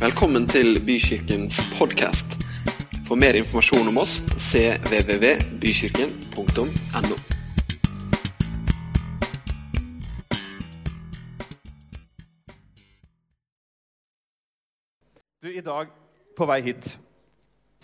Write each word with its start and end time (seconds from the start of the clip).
Velkommen 0.00 0.48
til 0.48 0.78
Bykirkens 0.80 1.58
podkast. 1.78 2.40
For 3.04 3.20
mer 3.20 3.36
informasjon 3.36 3.84
om 3.90 3.98
oss 4.00 4.22
cvvvbykirken.no. 4.32 7.16
Du, 15.42 15.48
I 15.52 15.60
dag 15.60 15.92
på 16.32 16.48
vei 16.48 16.64
hit 16.64 16.96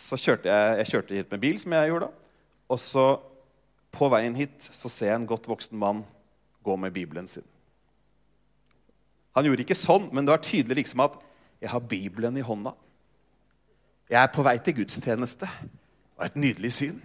så 0.01 0.17
kjørte 0.17 0.49
jeg, 0.49 0.79
jeg 0.79 0.87
kjørte 0.95 1.21
hit 1.21 1.29
med 1.37 1.45
bil, 1.45 1.61
som 1.61 1.77
jeg 1.77 1.93
gjorde. 1.93 2.09
Og 2.73 2.81
så 2.81 3.21
på 3.93 4.09
veien 4.17 4.33
hit 4.41 4.73
så 4.73 4.89
ser 4.89 5.13
jeg 5.13 5.21
en 5.21 5.29
godt 5.29 5.53
voksen 5.53 5.77
mann 5.77 6.01
gå 6.65 6.81
med 6.81 6.97
Bibelen 6.97 7.29
sin. 7.29 7.45
Han 9.37 9.45
gjorde 9.45 9.69
ikke 9.69 9.77
sånn, 9.77 10.09
men 10.17 10.25
det 10.25 10.33
var 10.33 10.49
tydelig 10.49 10.81
liksom 10.81 11.05
at 11.11 11.21
jeg 11.61 11.73
har 11.73 11.89
Bibelen 11.89 12.37
i 12.37 12.45
hånda. 12.45 12.73
Jeg 14.11 14.21
er 14.23 14.33
på 14.33 14.45
vei 14.47 14.57
til 14.63 14.77
gudstjeneste. 14.83 15.49
Det 15.49 16.21
var 16.21 16.31
et 16.31 16.39
nydelig 16.39 16.73
syn. 16.77 16.99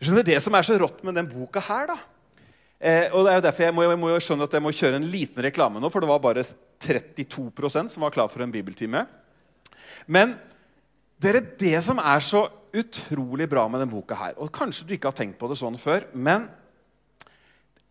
Skjønner 0.00 0.22
du, 0.22 0.30
Det 0.30 0.42
som 0.44 0.54
er 0.56 0.66
så 0.66 0.76
rått 0.80 1.02
med 1.04 1.16
den 1.16 1.28
boka 1.28 1.60
her, 1.60 1.92
da 1.92 1.96
eh, 2.80 3.12
og 3.12 3.24
det 3.24 3.32
er 3.32 3.38
jo 3.38 3.46
derfor 3.46 3.64
jeg 3.64 3.74
må, 3.74 3.84
jeg 3.86 4.00
må 4.00 4.12
skjønne 4.20 4.48
at 4.48 4.56
jeg 4.56 4.64
må 4.64 4.72
kjøre 4.76 5.00
en 5.00 5.08
liten 5.12 5.42
reklame 5.44 5.80
nå, 5.80 5.90
for 5.92 6.04
det 6.04 6.10
var 6.10 6.22
bare 6.24 6.44
32% 6.44 7.94
som 7.94 8.04
var 8.04 8.14
klar 8.14 8.28
for 8.32 8.44
en 8.44 8.52
bibeltime. 8.52 9.06
Men 10.06 10.36
dere, 11.22 11.40
det 11.58 11.80
som 11.84 12.00
er 12.02 12.24
så 12.24 12.46
utrolig 12.76 13.48
bra 13.48 13.64
med 13.68 13.80
denne 13.80 13.92
boka 13.94 14.16
her 14.18 14.34
Og 14.36 14.50
kanskje 14.52 14.84
du 14.84 14.90
ikke 14.96 15.08
har 15.08 15.16
tenkt 15.16 15.38
på 15.40 15.48
det 15.48 15.56
sånn 15.56 15.78
før, 15.80 16.04
men 16.12 16.44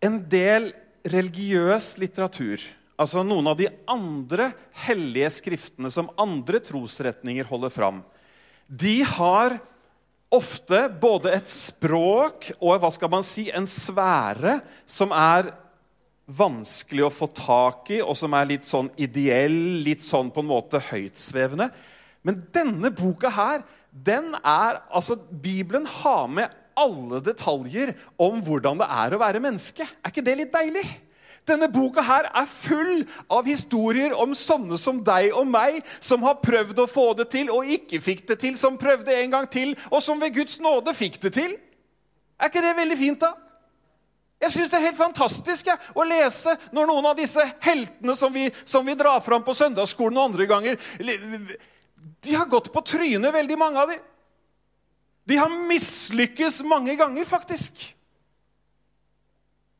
en 0.04 0.20
del 0.30 0.70
religiøs 1.06 1.96
litteratur 1.98 2.62
Altså 2.96 3.20
noen 3.26 3.50
av 3.50 3.58
de 3.58 3.68
andre 3.90 4.50
hellige 4.86 5.30
skriftene 5.40 5.90
som 5.92 6.08
andre 6.20 6.62
trosretninger 6.64 7.48
holder 7.48 7.72
fram, 7.72 8.00
de 8.66 9.02
har 9.04 9.58
ofte 10.32 10.78
både 11.00 11.34
et 11.36 11.50
språk 11.52 12.50
og 12.56 12.80
hva 12.82 12.90
skal 12.90 13.12
man 13.12 13.24
si, 13.26 13.46
en 13.52 13.68
sfære 13.70 14.58
som 14.88 15.12
er 15.14 15.52
vanskelig 16.26 17.04
å 17.06 17.12
få 17.14 17.28
tak 17.30 17.92
i, 17.94 18.00
og 18.02 18.16
som 18.18 18.34
er 18.34 18.48
litt 18.50 18.66
sånn 18.66 18.88
ideell, 18.98 19.78
litt 19.86 20.02
sånn 20.02 20.32
på 20.34 20.42
en 20.42 20.50
måte 20.50 20.80
høytsvevende. 20.88 21.68
Men 22.26 22.40
denne 22.54 22.90
boka 22.90 23.30
her, 23.30 23.62
den 23.90 24.34
er 24.42 24.82
Altså, 24.90 25.16
Bibelen 25.16 25.86
har 26.02 26.26
med 26.28 26.54
alle 26.76 27.22
detaljer 27.24 27.94
om 28.20 28.42
hvordan 28.44 28.82
det 28.82 28.88
er 28.92 29.14
å 29.14 29.20
være 29.22 29.40
menneske. 29.40 29.86
Er 29.86 30.12
ikke 30.12 30.24
det 30.26 30.34
litt 30.42 30.52
deilig? 30.52 30.84
Denne 31.46 31.68
boka 31.70 32.02
her 32.02 32.26
er 32.34 32.46
full 32.50 33.04
av 33.30 33.46
historier 33.46 34.14
om 34.18 34.34
sånne 34.34 34.78
som 34.82 34.98
deg 35.06 35.30
og 35.30 35.46
meg, 35.46 35.78
som 36.02 36.24
har 36.26 36.40
prøvd 36.42 36.82
å 36.82 36.88
få 36.90 37.12
det 37.20 37.28
til 37.36 37.52
og 37.54 37.70
ikke 37.70 38.00
fikk 38.02 38.24
det 38.32 38.40
til, 38.42 38.56
som 38.58 38.78
prøvde 38.80 39.14
en 39.14 39.30
gang 39.30 39.46
til, 39.50 39.76
og 39.92 40.02
som 40.02 40.18
ved 40.20 40.34
Guds 40.34 40.58
nåde 40.60 40.94
fikk 40.96 41.20
det 41.22 41.36
til. 41.38 41.54
Er 42.40 42.50
ikke 42.50 42.64
det 42.64 42.74
veldig 42.76 42.98
fint, 42.98 43.22
da? 43.22 43.32
Jeg 44.42 44.52
syns 44.52 44.72
det 44.72 44.76
er 44.80 44.88
helt 44.90 44.98
fantastisk 44.98 45.70
ja, 45.70 45.78
å 45.96 46.04
lese 46.04 46.52
når 46.74 46.90
noen 46.90 47.06
av 47.08 47.16
disse 47.16 47.40
heltene 47.64 48.12
som 48.18 48.34
vi, 48.34 48.50
som 48.68 48.84
vi 48.84 48.96
drar 48.98 49.22
fram 49.24 49.46
på 49.46 49.54
søndagsskolen 49.56 50.18
og 50.18 50.26
andre 50.28 50.44
ganger 50.50 50.76
De 51.00 52.34
har 52.34 52.50
gått 52.50 52.68
på 52.74 52.82
trynet, 52.84 53.32
veldig 53.32 53.56
mange 53.56 53.80
av 53.80 53.94
dem. 53.94 54.02
De 55.26 55.38
har 55.40 55.50
mislykkes 55.70 56.60
mange 56.68 56.94
ganger, 56.98 57.24
faktisk. 57.26 57.80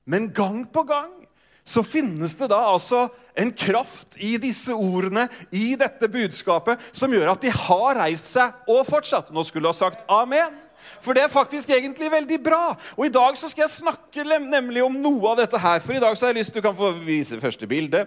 Men 0.06 0.30
gang 0.34 0.64
på 0.72 0.86
gang 0.86 1.25
så 1.66 1.82
finnes 1.82 2.36
det 2.38 2.48
da 2.52 2.60
altså 2.70 3.08
en 3.36 3.50
kraft 3.52 4.16
i 4.22 4.36
disse 4.40 4.72
ordene, 4.72 5.26
i 5.50 5.74
dette 5.78 6.08
budskapet, 6.08 6.80
som 6.94 7.12
gjør 7.12 7.32
at 7.34 7.42
de 7.42 7.52
har 7.52 7.98
reist 7.98 8.30
seg 8.30 8.70
og 8.70 8.86
fortsatt. 8.88 9.32
Nå 9.34 9.44
skulle 9.44 9.66
du 9.66 9.72
ha 9.74 9.76
sagt 9.76 10.06
amen. 10.08 10.62
For 11.02 11.16
det 11.16 11.24
er 11.24 11.32
faktisk 11.32 11.72
egentlig 11.74 12.08
veldig 12.12 12.38
bra. 12.44 12.76
Og 12.94 13.08
I 13.08 13.12
dag 13.12 13.36
så 13.38 13.50
skal 13.50 13.66
jeg 13.66 13.74
snakke 13.74 14.24
nemlig 14.46 14.84
om 14.86 14.94
noe 15.02 15.32
av 15.32 15.40
dette 15.42 15.58
her. 15.60 15.82
For 15.82 15.96
i 15.96 16.02
dag 16.02 16.14
så 16.14 16.26
har 16.26 16.34
jeg 16.34 16.44
lyst 16.44 16.54
du 16.54 16.62
kan 16.64 16.76
få 16.78 16.92
vise 17.02 17.40
første 17.42 17.66
bilde. 17.66 18.06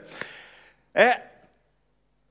Eh, 0.95 1.17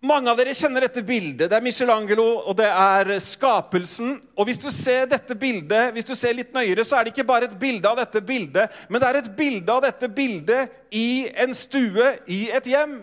mange 0.04 0.31
av 0.31 0.38
dere 0.38 0.54
kjenner 0.54 0.84
dette 0.86 1.03
bildet. 1.03 1.48
Det 1.50 1.56
er 1.56 1.64
Michelangelo, 1.64 2.26
og 2.47 2.56
det 2.60 2.69
er 2.70 3.10
skapelsen. 3.22 4.16
Og 4.38 4.47
hvis 4.47 4.60
du 4.62 4.69
ser 4.75 5.09
dette 5.10 5.34
bildet, 5.38 5.92
hvis 5.94 6.06
du 6.06 6.14
ser 6.14 6.36
litt 6.38 6.54
nøyere, 6.54 6.84
så 6.86 6.98
er 6.98 7.06
det 7.06 7.14
ikke 7.14 7.26
bare 7.28 7.48
et 7.50 7.59
bilde 7.59 7.91
av 7.91 7.98
dette 7.98 8.22
bildet, 8.22 8.75
men 8.88 9.03
det 9.03 9.08
er 9.08 9.20
et 9.22 9.31
bilde 9.38 9.75
av 9.75 9.82
dette 9.87 10.10
bildet 10.12 10.94
i 10.94 11.26
en 11.34 11.54
stue 11.56 12.12
i 12.31 12.47
et 12.54 12.70
hjem. 12.70 13.00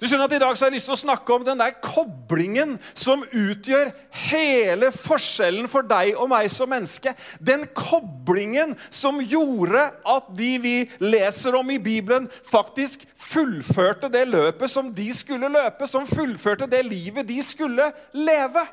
Du 0.00 0.06
skjønner 0.06 0.26
at 0.26 0.34
I 0.36 0.40
dag 0.40 0.56
så 0.56 0.64
har 0.64 0.70
jeg 0.70 0.78
lyst 0.78 0.88
til 0.90 0.96
å 0.96 1.00
snakke 1.00 1.34
om 1.34 1.44
den 1.44 1.60
der 1.60 1.74
koblingen 1.84 2.76
som 2.96 3.22
utgjør 3.24 3.92
hele 4.28 4.90
forskjellen 4.94 5.68
for 5.72 5.86
deg 5.88 6.16
og 6.16 6.30
meg 6.32 6.48
som 6.52 6.70
menneske. 6.72 7.12
Den 7.40 7.66
koblingen 7.76 8.74
som 8.92 9.20
gjorde 9.20 9.86
at 10.00 10.30
de 10.38 10.50
vi 10.62 10.74
leser 11.02 11.56
om 11.58 11.70
i 11.72 11.80
Bibelen, 11.82 12.28
faktisk 12.48 13.04
fullførte 13.20 14.10
det 14.12 14.26
løpet 14.30 14.72
som 14.72 14.90
de 14.96 15.10
skulle 15.16 15.50
løpe, 15.52 15.88
som 15.88 16.08
fullførte 16.08 16.68
det 16.70 16.82
livet 16.86 17.28
de 17.28 17.38
skulle 17.44 17.90
leve. 18.16 18.66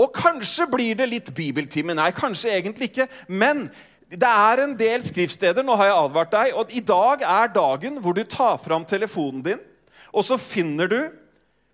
Og 0.00 0.12
kanskje 0.16 0.68
blir 0.70 0.98
det 0.98 1.08
litt 1.12 1.32
bibeltime. 1.36 1.96
Nei, 1.96 2.10
kanskje 2.16 2.56
egentlig 2.56 2.92
ikke. 2.92 3.08
Men 3.28 3.68
det 4.08 4.28
er 4.28 4.64
en 4.64 4.76
del 4.78 5.02
skriftsteder 5.04 5.64
nå 5.64 5.76
har 5.76 5.90
jeg 5.90 5.98
advart 6.02 6.32
deg, 6.32 6.54
og 6.56 6.70
i 6.72 6.80
dag 6.80 7.24
er 7.28 7.50
dagen 7.52 7.98
hvor 8.00 8.16
du 8.16 8.24
tar 8.24 8.56
fram 8.62 8.86
telefonen 8.88 9.42
din 9.44 9.66
og 10.18 10.24
så 10.26 10.38
finner 10.40 10.90
du 10.90 11.00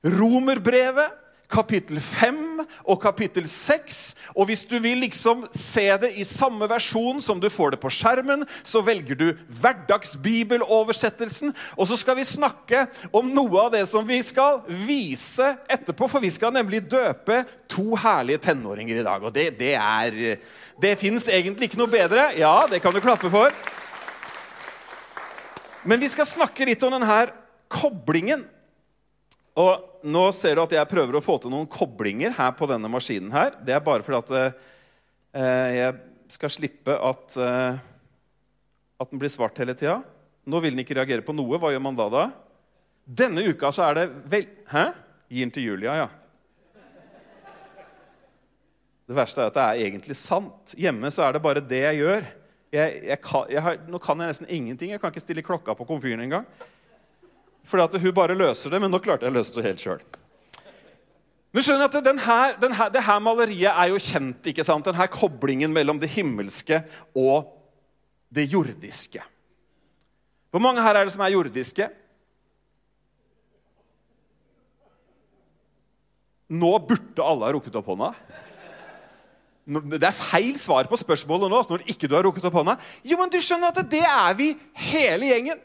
Romerbrevet, 0.05 1.21
kapittel 1.55 2.01
5 2.03 2.65
og 2.89 2.99
kapittel 3.03 3.47
6. 3.49 4.17
Og 4.35 4.47
hvis 4.49 4.65
du 4.69 4.79
vil 4.83 4.99
liksom 5.05 5.47
se 5.55 5.97
det 6.03 6.11
i 6.19 6.25
samme 6.27 6.67
versjon 6.69 7.23
som 7.23 7.41
du 7.41 7.49
får 7.53 7.71
det 7.75 7.81
på 7.83 7.91
skjermen, 7.93 8.45
så 8.67 8.83
velger 8.85 9.15
du 9.17 9.37
hverdagsbibeloversettelsen. 9.63 11.55
Og 11.79 11.87
så 11.89 11.97
skal 12.01 12.17
vi 12.19 12.25
snakke 12.27 12.87
om 13.15 13.31
noe 13.33 13.61
av 13.67 13.73
det 13.77 13.89
som 13.91 14.07
vi 14.09 14.23
skal 14.27 14.61
vise 14.89 15.57
etterpå. 15.71 16.09
For 16.11 16.21
vi 16.25 16.31
skal 16.35 16.53
nemlig 16.57 16.91
døpe 16.91 17.45
to 17.71 17.95
herlige 18.03 18.43
tenåringer 18.51 18.97
i 19.01 19.07
dag. 19.07 19.23
Og 19.23 19.33
det, 19.35 19.59
det 19.61 19.75
er 19.79 20.37
Det 20.75 20.99
fins 20.99 21.29
egentlig 21.31 21.65
ikke 21.71 21.79
noe 21.79 21.87
bedre. 21.87 22.33
Ja, 22.35 22.67
det 22.67 22.83
kan 22.83 22.93
du 22.93 23.01
klappe 23.01 23.31
for. 23.31 23.51
Men 25.85 26.01
vi 26.01 26.09
skal 26.09 26.27
snakke 26.27 26.65
litt 26.67 26.83
om 26.83 26.91
denne 26.97 27.44
koblingen. 27.75 28.47
Og 29.59 30.07
nå 30.11 30.25
ser 30.35 30.57
du 30.57 30.65
at 30.65 30.75
jeg 30.75 30.91
prøver 30.91 31.19
å 31.19 31.23
få 31.23 31.37
til 31.43 31.53
noen 31.53 31.69
koblinger 31.71 32.35
her 32.35 32.55
på 32.59 32.67
denne 32.71 32.91
maskinen. 32.91 33.31
her. 33.35 33.55
Det 33.63 33.77
er 33.77 33.85
bare 33.85 34.03
fordi 34.07 34.23
at 34.23 34.57
eh, 35.39 35.69
jeg 35.79 35.95
skal 36.35 36.51
slippe 36.51 36.97
at, 36.99 37.37
eh, 37.39 37.79
at 38.99 39.13
den 39.13 39.23
blir 39.23 39.31
svart 39.33 39.59
hele 39.63 39.77
tida. 39.79 40.01
Nå 40.45 40.61
vil 40.61 40.75
den 40.75 40.83
ikke 40.83 40.99
reagere 40.99 41.25
på 41.25 41.37
noe. 41.37 41.61
Hva 41.61 41.71
gjør 41.73 41.85
man 41.87 41.99
da? 41.99 42.09
da? 42.13 42.27
Denne 43.05 43.47
uka 43.47 43.71
så 43.73 43.89
er 43.89 44.01
det 44.01 44.11
vel... 44.33 44.51
Hæ? 44.71 44.91
Gir 45.31 45.47
den 45.47 45.55
til 45.55 45.71
Julia, 45.71 45.95
ja. 46.03 46.11
Det 49.05 49.17
verste 49.17 49.43
er 49.43 49.51
at 49.51 49.57
det 49.57 49.65
er 49.65 49.87
egentlig 49.87 50.17
sant. 50.17 50.75
Hjemme 50.81 51.11
så 51.13 51.27
er 51.27 51.37
det 51.37 51.45
bare 51.45 51.63
det 51.65 51.83
jeg 51.83 52.01
gjør. 52.01 52.29
Jeg, 52.75 53.01
jeg 53.07 53.19
kan, 53.23 53.51
jeg 53.53 53.63
har, 53.63 53.77
nå 53.87 54.01
kan 54.03 54.21
jeg 54.21 54.33
nesten 54.33 54.49
ingenting. 54.51 54.95
Jeg 54.95 55.01
kan 55.03 55.13
ikke 55.13 55.23
stille 55.23 55.45
klokka 55.45 55.77
på 55.77 55.87
komfyren 55.89 56.25
engang. 56.25 56.47
Fordi 57.65 57.87
at 57.87 58.03
hun 58.03 58.15
bare 58.15 58.37
løser 58.37 58.73
det, 58.73 58.81
men 58.83 58.93
nå 58.93 59.01
klarte 59.03 59.25
jeg 59.25 59.33
å 59.33 59.39
løse 59.39 59.55
det 59.57 59.65
helt 59.67 59.83
sjøl. 59.83 60.05
Men 61.55 61.63
skjønner 61.63 61.87
at 61.87 62.91
det 62.93 63.03
her 63.07 63.21
maleriet 63.23 63.71
er 63.71 63.93
jo 63.93 64.01
kjent. 64.03 64.47
ikke 64.51 64.65
sant? 64.67 64.89
Denne 64.89 65.07
koblingen 65.07 65.73
mellom 65.73 66.01
det 66.03 66.11
himmelske 66.17 66.81
og 67.15 67.53
det 68.35 68.49
jordiske. 68.51 69.23
Hvor 70.51 70.63
mange 70.63 70.83
her 70.83 70.99
er 70.99 71.07
det 71.07 71.15
som 71.15 71.23
er 71.23 71.35
jordiske? 71.35 71.87
Nå 76.55 76.73
burde 76.89 77.25
alle 77.25 77.47
ha 77.47 77.55
rukket 77.55 77.79
opp 77.79 77.87
hånda. 77.93 78.11
Det 79.65 80.05
er 80.05 80.17
feil 80.19 80.59
svar 80.61 80.91
på 80.91 80.99
spørsmålet 81.01 81.49
nå. 81.49 81.63
når 81.71 81.87
ikke 81.89 82.11
du 82.11 82.19
har 82.19 82.27
rukket 82.27 82.45
opp 82.51 82.59
hånda. 82.59 82.77
Jo, 83.07 83.17
men 83.21 83.31
du 83.33 83.39
skjønner 83.41 83.71
at 83.71 83.79
det 83.91 84.03
er 84.05 84.35
vi 84.37 84.51
hele 84.91 85.31
gjengen. 85.31 85.63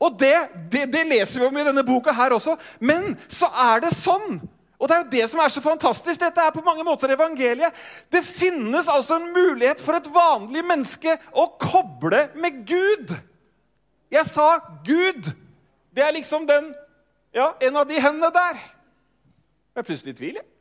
Og 0.00 0.16
det, 0.20 0.34
det, 0.72 0.86
det, 0.92 1.04
leser 1.08 1.40
vi 1.40 1.46
om 1.46 1.58
i 1.58 1.64
denne 1.66 1.84
boka 1.86 2.14
her 2.16 2.34
også. 2.36 2.56
Men 2.80 3.14
så 3.28 3.50
er 3.50 3.84
det 3.84 3.92
sånn. 3.96 4.40
Og 4.82 4.88
det 4.88 4.96
er 4.96 5.02
jo 5.02 5.10
det 5.12 5.26
som 5.30 5.42
er 5.44 5.52
så 5.54 5.62
fantastisk. 5.62 6.20
Dette 6.20 6.42
er 6.42 6.54
på 6.54 6.64
mange 6.66 6.84
måter 6.86 7.12
evangeliet. 7.14 7.76
Det 8.10 8.24
finnes 8.26 8.88
altså 8.90 9.20
en 9.20 9.28
mulighet 9.34 9.82
for 9.82 9.98
et 9.98 10.08
vanlig 10.10 10.64
menneske 10.66 11.16
å 11.32 11.46
koble 11.60 12.26
med 12.34 12.64
Gud. 12.66 13.14
Jeg 14.12 14.28
sa 14.28 14.56
Gud. 14.86 15.30
Det 15.92 16.04
er 16.04 16.16
liksom 16.16 16.48
den 16.48 16.72
Ja, 17.32 17.54
en 17.64 17.76
av 17.80 17.86
de 17.88 17.96
hendene 17.96 18.28
der. 18.28 18.58
Jeg 19.72 19.80
er 19.80 19.86
plutselig 19.88 20.12
i 20.12 20.16
tvil, 20.18 20.34
jeg. 20.36 20.51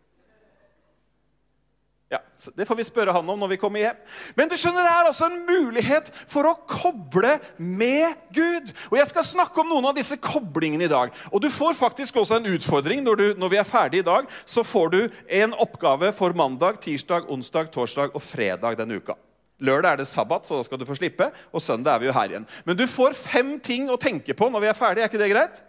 Ja, 2.11 2.19
Det 2.57 2.67
får 2.67 2.75
vi 2.75 2.83
spørre 2.83 3.13
han 3.15 3.29
om 3.29 3.39
når 3.39 3.53
vi 3.53 3.57
kommer 3.61 3.79
hjem. 3.79 3.99
Men 4.35 4.49
du 4.51 4.57
skjønner, 4.59 4.83
det 4.83 4.91
er 4.91 5.07
altså 5.07 5.29
en 5.29 5.45
mulighet 5.47 6.11
for 6.27 6.49
å 6.49 6.57
koble 6.67 7.37
med 7.57 8.17
Gud. 8.35 8.73
Og 8.91 8.97
Jeg 8.99 9.07
skal 9.13 9.23
snakke 9.23 9.63
om 9.63 9.71
noen 9.71 9.87
av 9.87 9.95
disse 9.95 10.17
koblingene 10.19 10.89
i 10.89 10.91
dag. 10.91 11.15
Og 11.31 11.41
Du 11.41 11.49
får 11.49 11.79
faktisk 11.79 12.19
også 12.19 12.41
en 12.41 12.51
utfordring. 12.51 13.03
Når, 13.05 13.15
du, 13.15 13.39
når 13.39 13.53
vi 13.55 13.61
er 13.61 13.67
ferdige 13.67 14.03
i 14.03 14.09
dag, 14.09 14.27
så 14.45 14.63
får 14.67 14.91
du 14.91 15.01
en 15.41 15.55
oppgave 15.55 16.11
for 16.11 16.35
mandag, 16.35 16.81
tirsdag, 16.83 17.31
onsdag, 17.31 17.71
torsdag 17.71 18.11
og 18.13 18.21
fredag 18.21 18.75
denne 18.81 18.99
uka. 18.99 19.15
Lørdag 19.61 19.93
er 19.93 20.01
det 20.01 20.09
sabbat, 20.09 20.47
så 20.47 20.57
da 20.57 20.65
skal 20.65 20.79
du 20.81 20.87
få 20.89 20.97
slippe. 20.97 21.29
Og 21.53 21.61
søndag 21.61 21.95
er 21.95 21.99
vi 22.01 22.09
jo 22.09 22.15
her 22.17 22.31
igjen. 22.33 22.47
Men 22.65 22.75
du 22.75 22.87
får 22.89 23.15
fem 23.15 23.59
ting 23.63 23.87
å 23.93 23.99
tenke 24.01 24.35
på 24.35 24.49
når 24.49 24.65
vi 24.65 24.71
er 24.71 24.77
ferdige. 24.77 25.05
Er 25.05 25.13
ikke 25.13 25.21
det 25.21 25.31
greit? 25.31 25.61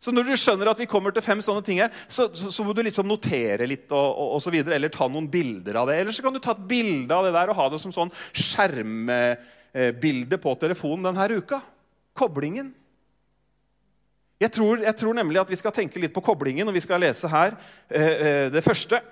Så 0.00 0.14
når 0.16 0.30
du 0.30 0.36
skjønner 0.40 0.70
at 0.70 0.78
vi 0.80 0.88
kommer 0.88 1.12
til 1.12 1.24
fem 1.24 1.42
sånne 1.44 1.60
ting 1.64 1.82
her, 1.82 1.92
så, 2.08 2.30
så, 2.32 2.48
så 2.48 2.64
må 2.64 2.72
du 2.72 2.80
liksom 2.86 3.04
notere 3.08 3.66
litt, 3.68 3.84
og, 3.92 4.06
og, 4.08 4.28
og, 4.38 4.40
så 4.40 4.52
videre, 4.52 4.78
eller 4.78 4.92
ta 4.92 5.04
noen 5.12 5.28
bilder 5.28 5.76
av 5.76 5.90
det. 5.90 5.98
Eller 6.00 6.16
så 6.16 6.24
kan 6.24 6.32
du 6.32 6.40
ta 6.40 6.54
et 6.56 6.62
bilde 6.70 7.12
av 7.12 7.28
det 7.28 7.34
der 7.36 7.52
og 7.52 7.58
ha 7.58 7.66
det 7.68 7.80
som 7.82 7.92
sånn 7.92 8.12
skjermbilde 8.32 10.38
på 10.40 10.54
telefonen 10.62 11.10
denne 11.10 11.42
uka. 11.42 11.60
Koblingen. 12.16 12.72
Jeg 14.40 14.54
tror, 14.56 14.80
jeg 14.80 14.96
tror, 14.96 15.20
nemlig 15.20 15.42
at 15.42 15.52
vi 15.52 15.60
skal 15.60 15.76
tenke 15.76 16.00
litt 16.00 16.16
på 16.16 16.24
koblingen, 16.24 16.64
og 16.64 16.72
vi 16.72 16.80
skal 16.80 17.04
lese 17.04 17.28
her 17.28 17.52
eh, 17.92 18.00
eh 18.00 18.48
det 18.54 18.64
første. 18.64 19.02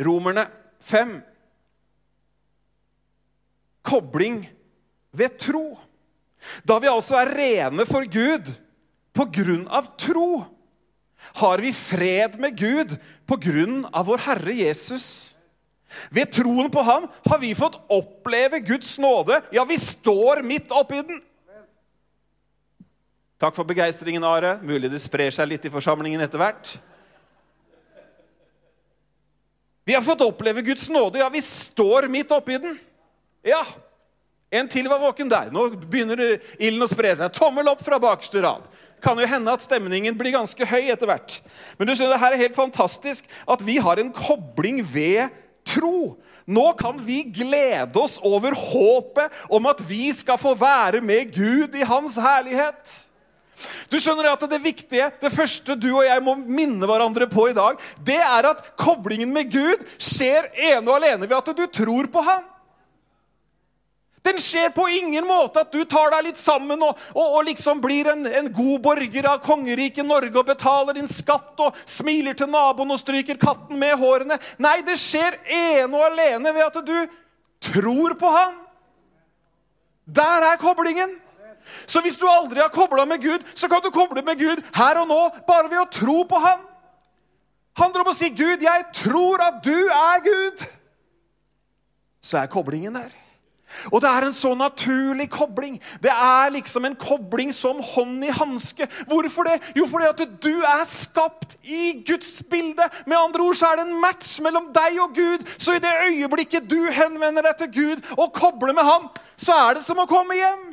Romerne 0.00 0.48
5. 0.80 1.18
Kobling 3.84 4.46
ved 5.12 5.36
tro. 5.36 5.76
Da 6.64 6.80
vi 6.80 6.88
altså 6.88 7.20
er 7.20 7.36
rene 7.36 7.84
for 7.84 8.08
Gud 8.08 8.54
på 9.12 9.26
grunn 9.32 9.66
av 9.68 9.92
tro 10.00 10.44
har 11.42 11.58
vi 11.62 11.72
fred 11.72 12.38
med 12.40 12.56
Gud 12.58 12.96
på 13.28 13.36
grunn 13.36 13.84
av 13.92 14.08
vår 14.08 14.24
Herre 14.26 14.54
Jesus. 14.56 15.06
Ved 16.10 16.32
troen 16.32 16.70
på 16.72 16.82
ham 16.84 17.06
har 17.28 17.38
vi 17.38 17.52
fått 17.54 17.76
oppleve 17.92 18.62
Guds 18.64 18.96
nåde. 18.98 19.42
Ja, 19.52 19.64
vi 19.68 19.76
står 19.78 20.42
midt 20.42 20.72
oppi 20.72 21.02
den. 21.04 21.20
Takk 23.42 23.56
for 23.56 23.66
begeistringen, 23.66 24.24
Are. 24.24 24.56
Mulig 24.62 24.90
det 24.92 25.02
sprer 25.02 25.34
seg 25.34 25.48
litt 25.50 25.64
i 25.66 25.72
forsamlingen 25.72 26.22
etter 26.22 26.40
hvert. 26.40 26.76
Vi 29.84 29.96
har 29.96 30.04
fått 30.06 30.22
oppleve 30.22 30.62
Guds 30.62 30.86
nåde. 30.90 31.18
Ja, 31.18 31.28
vi 31.28 31.42
står 31.42 32.06
midt 32.08 32.30
oppi 32.30 32.58
den. 32.62 32.76
Ja. 33.42 33.64
En 34.52 34.68
til 34.68 34.88
var 34.90 35.00
våken 35.00 35.30
der. 35.32 35.48
Nå 35.52 35.70
begynner 35.88 36.20
ilden 36.58 36.84
å 36.84 36.90
spre 36.90 37.14
seg. 37.16 37.32
Tommel 37.32 37.70
opp 37.72 37.84
fra 37.86 38.00
bakerste 38.02 38.42
rad 38.44 38.68
kan 39.02 39.18
jo 39.18 39.26
hende 39.26 39.50
at 39.50 39.64
stemningen 39.64 40.14
blir 40.14 40.36
ganske 40.36 40.66
høy 40.68 40.92
etter 40.92 41.08
hvert. 41.10 41.40
Men 41.74 41.88
du 41.88 41.94
skjønner, 41.96 42.14
det 42.14 42.22
her 42.22 42.36
er 42.36 42.44
helt 42.44 42.58
fantastisk 42.58 43.26
at 43.50 43.64
vi 43.66 43.80
har 43.82 43.98
en 43.98 44.12
kobling 44.14 44.78
ved 44.86 45.32
tro. 45.66 46.14
Nå 46.46 46.64
kan 46.78 46.98
vi 47.02 47.22
glede 47.34 47.98
oss 47.98 48.18
over 48.22 48.54
håpet 48.58 49.34
om 49.50 49.66
at 49.70 49.82
vi 49.86 50.10
skal 50.14 50.38
få 50.38 50.54
være 50.58 51.02
med 51.04 51.34
Gud 51.34 51.74
i 51.78 51.86
Hans 51.86 52.18
herlighet. 52.18 52.94
Du 53.90 53.98
skjønner 54.02 54.32
at 54.32 54.42
Det 54.50 54.58
viktige, 54.62 55.10
det 55.20 55.30
første 55.30 55.76
du 55.78 55.92
og 55.92 56.06
jeg 56.06 56.22
må 56.24 56.34
minne 56.34 56.86
hverandre 56.88 57.28
på 57.30 57.48
i 57.50 57.54
dag, 57.54 57.78
det 58.02 58.18
er 58.18 58.48
at 58.50 58.72
koblingen 58.78 59.30
med 59.34 59.52
Gud 59.52 59.84
skjer 60.02 60.50
ene 60.56 60.88
og 60.88 60.96
alene 60.98 61.28
ved 61.28 61.38
at 61.38 61.54
du 61.56 61.66
tror 61.70 62.10
på 62.10 62.24
Han. 62.26 62.51
Den 64.22 64.38
skjer 64.38 64.70
på 64.70 64.84
ingen 64.88 65.26
måte 65.26 65.64
at 65.64 65.72
du 65.74 65.82
tar 65.84 66.12
deg 66.14 66.28
litt 66.28 66.38
sammen 66.38 66.82
og, 66.86 66.98
og, 67.10 67.38
og 67.38 67.46
liksom 67.48 67.80
blir 67.82 68.06
en, 68.12 68.22
en, 68.26 68.50
god 68.54 68.82
borger 68.84 69.26
av 69.26 69.40
kongeriket 69.42 70.06
Norge 70.06 70.38
og 70.38 70.46
betaler 70.46 70.94
din 70.94 71.10
skatt 71.10 71.58
og 71.62 71.78
smiler 71.90 72.36
til 72.38 72.50
naboen 72.52 72.94
og 72.94 73.00
stryker 73.02 73.40
katten 73.42 73.80
med 73.80 73.96
hårene. 73.98 74.38
Nei, 74.62 74.76
det 74.86 74.94
skjer 75.02 75.40
ene 75.50 75.90
og 75.90 76.06
alene 76.12 76.54
ved 76.54 76.68
at 76.68 76.78
du 76.86 76.94
tror 77.66 78.14
på 78.18 78.30
han. 78.30 78.60
Der 80.06 80.46
er 80.52 80.60
koblingen. 80.60 81.18
Så 81.86 82.02
hvis 82.02 82.18
du 82.18 82.28
aldri 82.30 82.62
har 82.62 82.70
kobla 82.74 83.04
med 83.06 83.22
Gud, 83.22 83.42
så 83.54 83.68
kan 83.70 83.82
du 83.82 83.90
koble 83.90 84.22
med 84.22 84.38
Gud 84.38 84.62
her 84.74 85.02
og 85.02 85.08
nå 85.10 85.18
bare 85.48 85.70
ved 85.70 85.80
å 85.82 85.90
tro 85.90 86.22
på 86.30 86.38
han. 86.42 86.62
handler 87.74 88.02
om 88.02 88.10
å 88.10 88.14
si, 88.14 88.28
'Gud, 88.28 88.62
jeg 88.62 88.84
tror 88.92 89.42
at 89.42 89.64
du 89.64 89.88
er 89.88 90.22
Gud'. 90.22 90.66
Så 92.22 92.38
er 92.38 92.46
koblingen 92.46 92.94
der. 92.94 93.21
Og 93.92 94.02
det 94.02 94.10
er 94.10 94.26
en 94.26 94.36
så 94.36 94.52
naturlig 94.58 95.28
kobling. 95.32 95.78
Det 96.02 96.10
er 96.12 96.52
liksom 96.54 96.84
en 96.84 96.96
kobling 96.96 97.52
som 97.54 97.80
hånd 97.82 98.24
i 98.24 98.32
hanske. 98.34 98.88
Hvorfor 99.10 99.48
det? 99.48 99.58
Jo, 99.76 99.86
fordi 99.90 100.10
at 100.10 100.22
du 100.44 100.52
er 100.60 100.84
skapt 100.88 101.56
i 101.62 102.02
Guds 102.06 102.42
bilde. 102.50 102.88
Med 103.06 103.16
andre 103.16 103.42
ord 103.42 103.58
så 103.58 103.72
er 103.72 103.80
det 103.80 103.88
en 103.88 104.00
match 104.00 104.40
mellom 104.44 104.70
deg 104.74 105.00
og 105.02 105.16
Gud. 105.16 105.46
Så 105.58 105.76
i 105.76 105.82
det 105.82 105.92
øyeblikket 106.08 106.70
du 106.70 106.80
henvender 106.92 107.48
deg 107.48 107.58
til 107.62 107.72
Gud 107.72 108.14
og 108.16 108.32
kobler 108.32 108.76
med 108.76 108.86
ham, 108.86 109.10
så 109.36 109.56
er 109.68 109.78
det 109.78 109.86
som 109.86 109.98
å 109.98 110.08
komme 110.10 110.36
hjem. 110.38 110.68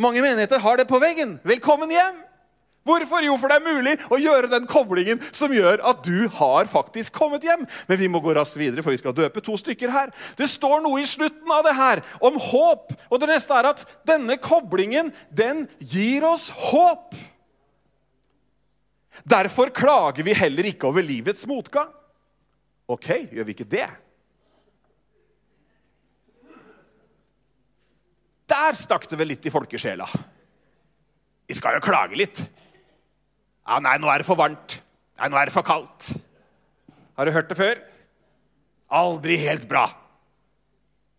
Mange 0.00 0.22
menigheter 0.24 0.58
har 0.58 0.76
det 0.80 0.88
på 0.88 0.98
veggen. 0.98 1.38
Velkommen 1.44 1.90
hjem. 1.92 2.29
Hvorfor? 2.82 3.20
Jo, 3.20 3.34
for 3.36 3.52
det 3.52 3.58
er 3.58 3.74
mulig 3.74 3.92
å 4.08 4.16
gjøre 4.16 4.48
den 4.48 4.66
koblingen 4.68 5.20
som 5.36 5.52
gjør 5.52 5.82
at 5.84 6.00
du 6.06 6.30
har 6.38 6.68
faktisk 6.70 7.12
kommet 7.12 7.44
hjem. 7.44 7.66
Men 7.90 8.00
vi 8.00 8.08
må 8.08 8.22
gå 8.24 8.32
raskt 8.36 8.56
videre, 8.56 8.80
for 8.84 8.94
vi 8.94 9.00
skal 9.02 9.16
døpe 9.16 9.42
to 9.44 9.56
stykker 9.60 9.92
her. 9.92 10.14
Det 10.38 10.48
står 10.48 10.80
noe 10.84 11.02
i 11.02 11.08
slutten 11.08 11.52
av 11.52 11.66
det 11.66 11.74
her 11.76 12.00
om 12.24 12.38
håp. 12.40 12.94
Og 13.12 13.20
det 13.20 13.28
neste 13.28 13.56
er 13.56 13.68
at 13.74 13.84
denne 14.08 14.38
koblingen, 14.40 15.12
den 15.28 15.66
gir 15.78 16.24
oss 16.30 16.48
håp. 16.70 17.12
Derfor 19.28 19.68
klager 19.76 20.24
vi 20.24 20.36
heller 20.36 20.70
ikke 20.70 20.88
over 20.88 21.04
livets 21.04 21.44
motgang. 21.50 21.90
Ok, 22.90 23.10
gjør 23.28 23.44
vi 23.44 23.54
ikke 23.54 23.68
det? 23.70 23.90
Der 28.50 28.74
stakk 28.74 29.04
det 29.06 29.20
vel 29.20 29.30
litt 29.30 29.44
i 29.46 29.52
folkesjela. 29.52 30.08
Vi 31.46 31.58
skal 31.58 31.76
jo 31.76 31.84
klage 31.84 32.18
litt. 32.18 32.40
Ja, 33.70 33.78
nei, 33.78 34.00
nå 34.02 34.08
er 34.10 34.18
det 34.18 34.26
for 34.26 34.38
varmt. 34.38 34.80
Nei, 35.20 35.28
nå 35.30 35.38
er 35.38 35.46
det 35.46 35.54
for 35.54 35.62
kaldt. 35.62 36.10
Har 37.14 37.28
du 37.28 37.30
hørt 37.30 37.52
det 37.52 37.58
før? 37.58 37.78
Aldri 38.90 39.36
helt 39.38 39.68
bra. 39.70 39.84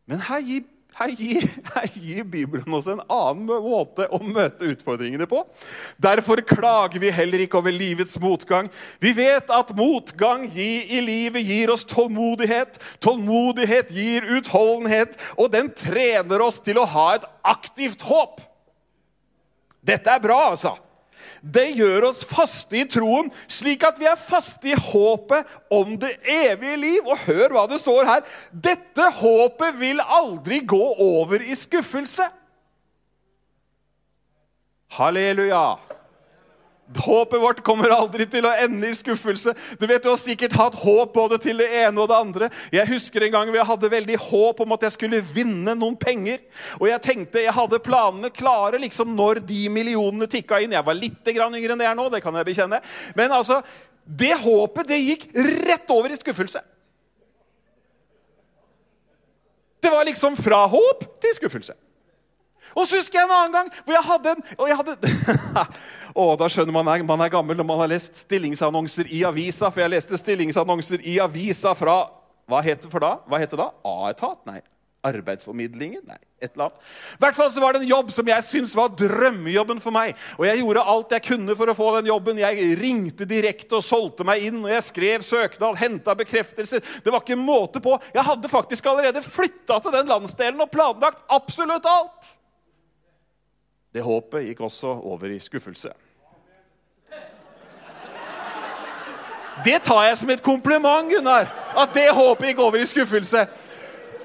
Men 0.09 0.19
her 0.27 0.41
gir, 0.43 0.65
her 0.99 1.13
gir, 1.15 1.47
her 1.77 1.87
gir 1.95 2.27
Bibelen 2.27 2.75
oss 2.75 2.89
en 2.91 2.99
annen 3.05 3.47
måte 3.47 4.09
å 4.11 4.19
møte 4.19 4.67
utfordringene 4.67 5.29
på. 5.31 5.45
Derfor 6.03 6.43
klager 6.43 6.99
vi 6.99 7.13
heller 7.15 7.45
ikke 7.45 7.61
over 7.61 7.71
livets 7.71 8.19
motgang. 8.19 8.67
Vi 8.99 9.15
vet 9.15 9.47
at 9.47 9.71
motgang 9.77 10.43
i 10.51 10.99
livet 11.07 11.47
gir 11.47 11.71
oss 11.71 11.87
tålmodighet. 11.87 12.81
Tålmodighet 12.99 13.95
gir 13.95 14.27
utholdenhet, 14.41 15.15
og 15.39 15.53
den 15.55 15.71
trener 15.71 16.43
oss 16.43 16.59
til 16.59 16.83
å 16.83 16.89
ha 16.99 17.09
et 17.15 17.33
aktivt 17.55 18.03
håp. 18.11 18.43
Dette 19.79 20.11
er 20.11 20.19
bra, 20.19 20.49
altså 20.51 20.75
det 21.41 21.67
gjør 21.77 22.09
oss 22.09 22.23
faste 22.27 22.81
i 22.81 22.85
troen, 22.89 23.31
slik 23.51 23.85
at 23.87 23.99
vi 24.01 24.09
er 24.09 24.19
faste 24.19 24.71
i 24.71 24.77
håpet 24.77 25.47
om 25.73 25.95
det 26.01 26.13
evige 26.27 26.77
liv. 26.81 27.07
Og 27.07 27.23
hør 27.27 27.55
hva 27.55 27.65
det 27.71 27.81
står 27.81 28.09
her. 28.09 28.27
Dette 28.51 29.07
håpet 29.21 29.79
vil 29.79 30.03
aldri 30.03 30.61
gå 30.67 30.83
over 31.01 31.41
i 31.41 31.57
skuffelse. 31.57 32.27
Halleluja. 34.91 35.79
Håpet 36.97 37.41
vårt 37.41 37.61
kommer 37.63 37.93
aldri 37.93 38.25
til 38.29 38.45
å 38.47 38.53
ende 38.63 38.89
i 38.89 38.95
skuffelse. 38.97 39.53
Du 39.79 39.85
vet, 39.87 40.03
du 40.03 40.09
har 40.09 40.19
sikkert 40.19 40.55
hatt 40.57 40.75
håp 40.81 41.13
både 41.15 41.37
til 41.41 41.61
det 41.61 41.69
ene 41.83 42.01
og 42.03 42.09
det 42.11 42.17
andre. 42.17 42.49
Jeg 42.73 42.89
husker 42.89 43.25
en 43.25 43.33
gang 43.35 43.51
vi 43.53 43.63
hadde 43.71 43.91
veldig 43.93 44.17
håp 44.29 44.63
om 44.65 44.75
at 44.75 44.87
jeg 44.87 44.95
skulle 44.97 45.21
vinne 45.23 45.75
noen 45.77 45.95
penger. 45.99 46.41
Og 46.79 46.89
jeg 46.89 47.03
tenkte 47.05 47.45
jeg 47.45 47.55
hadde 47.55 47.81
planene 47.83 48.33
klare 48.33 48.81
liksom 48.81 49.15
når 49.15 49.43
de 49.47 49.63
millionene 49.71 50.27
tikka 50.31 50.59
inn. 50.61 50.75
Jeg 50.75 50.87
var 50.87 50.97
litt 50.97 51.31
yngre 51.31 51.47
enn 51.47 51.81
det 51.81 51.87
er 51.87 51.97
nå, 51.97 52.09
det 52.11 52.23
kan 52.23 52.35
jeg 52.35 52.47
bekjenne. 52.47 52.81
Men 53.15 53.33
altså, 53.35 53.61
det 54.05 54.33
håpet 54.41 54.89
det 54.89 54.99
gikk 54.99 55.29
rett 55.67 55.93
over 55.93 56.11
i 56.11 56.19
skuffelse. 56.19 56.63
Det 59.81 59.89
var 59.89 60.05
liksom 60.05 60.35
fra 60.37 60.65
håp 60.69 61.07
til 61.21 61.33
skuffelse. 61.39 61.73
Og 62.71 62.87
så 62.87 63.01
husker 63.01 63.19
jeg 63.19 63.27
en 63.27 63.33
annen 63.35 63.55
gang 63.55 63.71
hvor 63.83 63.95
jeg 63.95 64.05
hadde 64.07 64.33
en 64.35 64.43
og 64.55 64.69
jeg 64.69 64.77
hadde, 64.79 64.95
Å, 66.15 66.25
Da 66.39 66.49
skjønner 66.51 66.75
man 66.75 66.89
at 66.91 67.05
man 67.07 67.21
er 67.23 67.31
gammel 67.33 67.57
når 67.59 67.67
man 67.67 67.81
har 67.83 67.93
lest 67.93 68.19
stillingsannonser 68.25 69.11
i 69.11 69.23
avisa. 69.27 69.71
For 69.71 69.83
jeg 69.83 69.95
leste 69.95 70.19
stillingsannonser 70.19 71.05
i 71.07 71.19
avisa 71.23 71.75
fra 71.77 72.03
Hva 72.49 72.59
het 72.65 72.83
det 72.83 72.91
for 72.91 73.03
da? 73.03 73.15
Hva 73.29 73.39
het 73.39 73.51
det 73.53 73.59
da? 73.61 73.71
A-etat? 73.87 74.41
Nei. 74.49 74.59
Arbeidsformidlingen? 75.01 76.03
Nei, 76.05 76.17
et 76.37 76.51
eller 76.53 76.67
annet. 76.67 76.81
I 77.15 77.21
hvert 77.23 77.37
fall 77.37 77.49
så 77.53 77.61
var 77.63 77.73
det 77.73 77.81
en 77.81 77.89
jobb 77.89 78.11
som 78.13 78.27
jeg 78.29 78.45
syntes 78.45 78.75
var 78.77 78.91
drømmejobben 78.93 79.79
for 79.81 79.93
meg. 79.95 80.13
Og 80.37 80.45
jeg 80.45 80.59
gjorde 80.61 80.83
alt 80.93 81.15
jeg 81.15 81.25
kunne 81.25 81.55
for 81.57 81.71
å 81.71 81.75
få 81.77 81.87
den 81.95 82.11
jobben. 82.11 82.41
Jeg 82.41 82.67
ringte 82.77 83.25
direkte 83.29 83.79
og 83.79 83.85
solgte 83.85 84.27
meg 84.27 84.45
inn. 84.45 84.59
Og 84.61 84.69
jeg 84.69 84.85
skrev 84.85 85.25
søknad, 85.25 85.79
henta 85.81 86.13
bekreftelser. 86.19 86.85
Det 87.01 87.13
var 87.13 87.23
ikke 87.23 87.39
måte 87.39 87.81
på. 87.81 87.95
Jeg 88.13 88.27
hadde 88.27 88.51
faktisk 88.51 88.91
allerede 88.91 89.25
flytta 89.25 89.79
til 89.81 89.97
den 89.97 90.11
landsdelen 90.11 90.61
og 90.61 90.69
planlagt 90.73 91.25
absolutt 91.33 91.89
alt. 91.89 92.35
Det 93.91 94.03
håpet 94.03 94.45
gikk 94.47 94.61
også 94.63 94.87
over 94.87 95.33
i 95.33 95.39
skuffelse. 95.39 95.91
Det 99.65 99.81
tar 99.83 100.05
jeg 100.07 100.17
som 100.17 100.29
et 100.31 100.43
kompliment, 100.43 101.11
Gunnar. 101.11 101.51
At 101.77 101.93
det 101.93 102.07
håpet 102.15 102.51
gikk 102.51 102.61
over 102.63 102.79
i 102.79 102.87
skuffelse. 102.87 103.45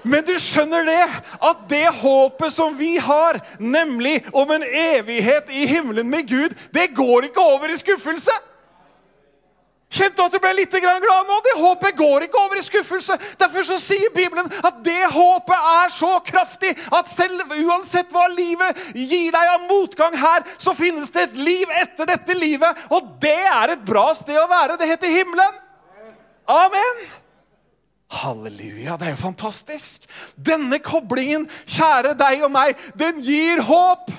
Men 0.06 0.22
du 0.22 0.36
skjønner 0.38 0.86
det, 0.86 1.02
at 1.42 1.64
det 1.70 1.86
håpet 1.98 2.54
som 2.54 2.76
vi 2.78 2.94
har, 3.02 3.40
nemlig 3.58 4.20
om 4.30 4.50
en 4.54 4.62
evighet 4.62 5.50
i 5.50 5.66
himmelen 5.66 6.06
med 6.10 6.28
Gud, 6.28 6.54
det 6.70 6.92
går 6.94 7.26
ikke 7.26 7.42
over 7.42 7.72
i 7.74 7.78
skuffelse. 7.80 8.34
Kjente 9.86 10.18
du 10.18 10.24
at 10.24 10.34
du 10.34 10.40
ble 10.42 10.50
litt 10.58 10.74
glad 10.82 11.04
nå? 11.06 11.36
Det 11.44 11.52
håpet 11.60 11.96
går 11.96 12.26
ikke 12.26 12.40
over 12.40 12.58
i 12.58 12.64
skuffelse. 12.64 13.16
Derfor 13.38 13.66
så 13.68 13.76
sier 13.80 14.10
Bibelen 14.14 14.50
at 14.66 14.80
det 14.84 15.12
håpet 15.14 15.68
er 15.72 15.92
så 15.94 16.16
kraftig 16.26 16.72
at 16.90 17.10
selv 17.10 17.54
uansett 17.54 18.10
hva 18.14 18.26
livet 18.32 18.80
gir 18.94 19.30
deg 19.36 19.52
av 19.52 19.68
motgang 19.70 20.16
her, 20.18 20.42
så 20.58 20.74
finnes 20.74 21.12
det 21.14 21.28
et 21.28 21.38
liv 21.38 21.70
etter 21.82 22.10
dette 22.10 22.34
livet. 22.34 22.82
Og 22.90 23.14
det 23.22 23.38
er 23.46 23.76
et 23.76 23.86
bra 23.86 24.08
sted 24.18 24.36
å 24.40 24.48
være. 24.50 24.76
Det 24.80 24.90
heter 24.90 25.14
himmelen. 25.20 25.62
Amen. 26.50 27.06
Halleluja, 28.10 28.98
det 28.98 29.08
er 29.08 29.14
jo 29.14 29.22
fantastisk. 29.22 30.06
Denne 30.34 30.78
koblingen, 30.82 31.48
kjære 31.66 32.14
deg 32.18 32.44
og 32.46 32.52
meg, 32.54 32.78
den 32.98 33.22
gir 33.22 33.62
håp. 33.66 34.10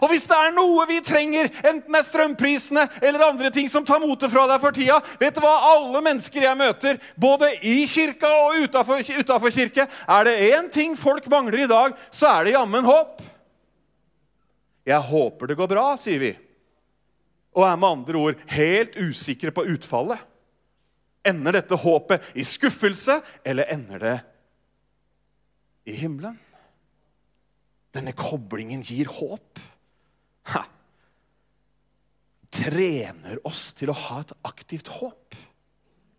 Og 0.00 0.10
hvis 0.10 0.26
det 0.28 0.36
er 0.36 0.54
noe 0.56 0.86
vi 0.88 0.98
trenger, 1.04 1.50
enten 1.62 1.92
det 1.92 2.00
er 2.00 2.06
strømprisene 2.06 2.86
eller 3.00 3.26
andre 3.28 3.50
ting 3.54 3.68
som 3.70 3.84
tar 3.86 4.00
motet 4.02 4.32
fra 4.32 4.46
deg 4.50 4.62
for 4.62 4.76
tida 4.76 5.00
Vet 5.20 5.36
du 5.36 5.42
hva? 5.44 5.54
Alle 5.74 6.02
mennesker 6.04 6.46
jeg 6.46 6.58
møter, 6.58 7.00
både 7.16 7.52
i 7.66 7.84
kirka 7.90 8.30
og 8.46 8.60
utafor 8.66 9.50
kirke, 9.54 9.86
er 9.86 10.28
det 10.28 10.36
én 10.50 10.70
ting 10.72 10.96
folk 10.98 11.28
mangler 11.32 11.64
i 11.64 11.70
dag, 11.70 11.96
så 12.10 12.30
er 12.30 12.46
det 12.46 12.56
jammen 12.56 12.86
håp. 12.86 13.20
Jeg 14.86 15.02
håper 15.02 15.50
det 15.50 15.58
går 15.58 15.70
bra, 15.70 15.88
sier 15.98 16.22
vi. 16.22 16.32
Og 17.56 17.64
er 17.66 17.78
med 17.80 17.88
andre 17.88 18.20
ord 18.20 18.40
helt 18.52 18.96
usikre 19.00 19.50
på 19.54 19.64
utfallet. 19.74 20.20
Ender 21.26 21.56
dette 21.58 21.78
håpet 21.82 22.22
i 22.38 22.44
skuffelse, 22.46 23.18
eller 23.42 23.72
ender 23.74 24.02
det 24.02 24.16
i 25.90 25.96
himmelen? 25.98 26.36
Denne 27.96 28.12
koblingen 28.16 28.82
gir 28.84 29.08
håp. 29.08 29.60
Ha. 30.52 30.62
Trener 32.52 33.40
oss 33.48 33.70
til 33.76 33.92
å 33.92 33.96
ha 34.06 34.22
et 34.22 34.34
aktivt 34.46 34.90
håp. 34.98 35.36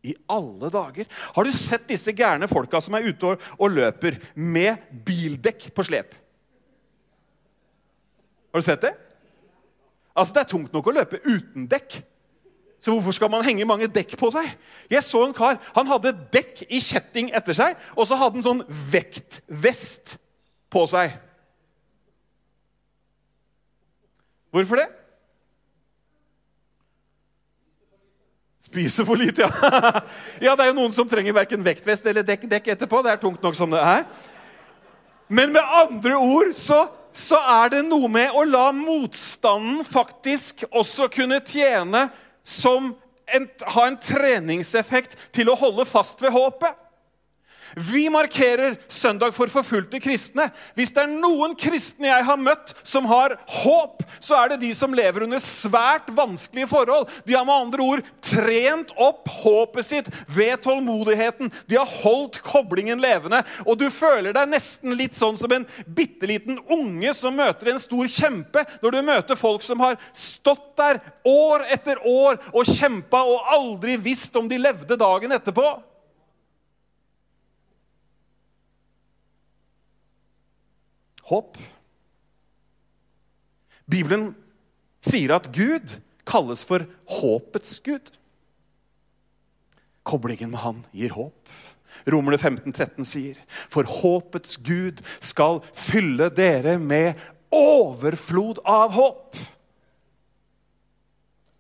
I 0.08 0.14
alle 0.32 0.70
dager. 0.72 1.08
Har 1.36 1.44
du 1.44 1.52
sett 1.58 1.88
disse 1.90 2.14
gærne 2.16 2.48
folka 2.48 2.80
som 2.84 2.96
er 2.96 3.10
ute 3.10 3.36
og 3.58 3.74
løper 3.74 4.22
med 4.36 4.86
bildekk 5.06 5.70
på 5.76 5.86
slep? 5.88 6.14
Har 8.54 8.62
du 8.62 8.66
sett 8.66 8.86
det? 8.86 8.94
Altså, 10.16 10.34
Det 10.34 10.42
er 10.42 10.52
tungt 10.54 10.74
nok 10.74 10.88
å 10.88 10.96
løpe 10.96 11.20
uten 11.26 11.68
dekk. 11.70 12.00
Så 12.82 12.94
hvorfor 12.94 13.12
skal 13.12 13.30
man 13.30 13.44
henge 13.44 13.66
mange 13.68 13.90
dekk 13.92 14.16
på 14.18 14.30
seg? 14.32 14.48
Jeg 14.90 15.04
så 15.04 15.26
en 15.26 15.34
kar, 15.34 15.58
Han 15.76 15.88
hadde 15.88 16.16
dekk 16.32 16.64
i 16.70 16.80
kjetting 16.80 17.32
etter 17.36 17.54
seg, 17.54 17.76
og 17.98 18.08
så 18.08 18.16
hadde 18.16 18.38
han 18.38 18.46
sånn 18.46 18.64
vektvest 18.94 20.18
på 20.70 20.86
seg. 20.88 21.18
Hvorfor 24.58 24.82
det? 24.82 24.88
Spiser 28.68 29.06
for 29.06 29.16
lite, 29.16 29.46
ja. 29.46 29.52
ja, 30.46 30.56
det 30.56 30.64
er 30.66 30.72
jo 30.72 30.80
noen 30.80 30.96
som 30.96 31.08
trenger 31.08 31.36
verken 31.38 31.62
vektvest 31.64 32.08
eller 32.10 32.26
dekk, 32.26 32.48
dekk 32.50 32.72
etterpå. 32.74 33.04
Det 33.06 33.14
er 33.14 33.22
tungt 33.22 33.46
nok 33.46 33.56
som 33.56 33.72
det 33.72 33.84
er. 33.84 34.08
Men 35.28 35.54
med 35.54 35.62
andre 35.62 36.16
ord 36.18 36.56
så, 36.58 36.88
så 37.14 37.40
er 37.62 37.76
det 37.76 37.84
noe 37.86 38.10
med 38.12 38.34
å 38.34 38.44
la 38.48 38.72
motstanden 38.76 39.84
faktisk 39.86 40.66
også 40.72 41.10
kunne 41.14 41.40
tjene 41.46 42.08
som 42.48 42.96
en, 43.28 43.48
ha 43.76 43.88
en 43.88 44.00
treningseffekt 44.02 45.18
til 45.36 45.52
å 45.52 45.58
holde 45.60 45.86
fast 45.88 46.24
ved 46.24 46.34
håpet. 46.36 46.87
Vi 47.76 48.10
markerer 48.10 48.78
søndag 48.88 49.34
for 49.36 49.52
forfulgte 49.52 50.00
kristne. 50.02 50.50
Hvis 50.78 50.94
det 50.96 51.04
er 51.04 51.12
noen 51.12 51.56
kristne 51.60 52.10
jeg 52.10 52.26
har 52.28 52.40
møtt 52.40 52.74
som 52.88 53.08
har 53.10 53.36
håp, 53.64 54.04
så 54.24 54.38
er 54.40 54.54
det 54.54 54.62
de 54.64 54.72
som 54.78 54.94
lever 54.96 55.26
under 55.26 55.42
svært 55.44 56.10
vanskelige 56.16 56.70
forhold. 56.72 57.10
De 57.28 57.36
har 57.36 57.46
med 57.48 57.68
andre 57.68 57.88
ord 57.88 58.04
trent 58.24 58.94
opp 58.96 59.28
håpet 59.42 59.88
sitt 59.88 60.12
ved 60.32 60.62
tålmodigheten. 60.64 61.52
De 61.68 61.80
har 61.80 61.92
holdt 62.04 62.40
koblingen 62.46 63.02
levende. 63.04 63.44
Og 63.66 63.78
du 63.80 63.88
føler 63.94 64.36
deg 64.36 64.54
nesten 64.54 64.96
litt 64.98 65.18
sånn 65.18 65.38
som 65.40 65.54
en 65.54 65.68
bitte 65.86 66.30
liten 66.30 66.62
unge 66.74 67.14
som 67.18 67.36
møter 67.38 67.74
en 67.74 67.82
stor 67.82 68.08
kjempe, 68.12 68.64
når 68.82 68.96
du 68.96 69.02
møter 69.12 69.40
folk 69.40 69.66
som 69.66 69.84
har 69.84 70.00
stått 70.16 70.74
der 70.78 71.02
år 71.28 71.66
etter 71.74 72.02
år 72.08 72.40
og 72.54 72.68
kjempa 72.70 73.24
og 73.28 73.54
aldri 73.54 73.98
visst 74.02 74.36
om 74.38 74.50
de 74.50 74.60
levde 74.62 74.98
dagen 75.00 75.34
etterpå. 75.36 75.68
Håp. 81.28 81.58
Bibelen 83.88 84.32
sier 85.04 85.36
at 85.36 85.50
Gud 85.56 85.98
kalles 86.28 86.64
for 86.68 86.88
håpets 87.20 87.80
gud. 87.86 88.12
Koblingen 90.08 90.52
med 90.52 90.64
han 90.64 90.84
gir 90.96 91.16
håp. 91.16 91.56
Romerne 92.08 92.38
15, 92.38 92.72
13 92.72 93.08
sier, 93.08 93.40
for 93.72 93.88
håpets 93.90 94.60
Gud 94.64 95.02
skal 95.20 95.60
fylle 95.76 96.30
dere 96.32 96.78
med 96.80 97.18
overflod 97.52 98.62
av 98.68 98.94
håp. 98.96 99.40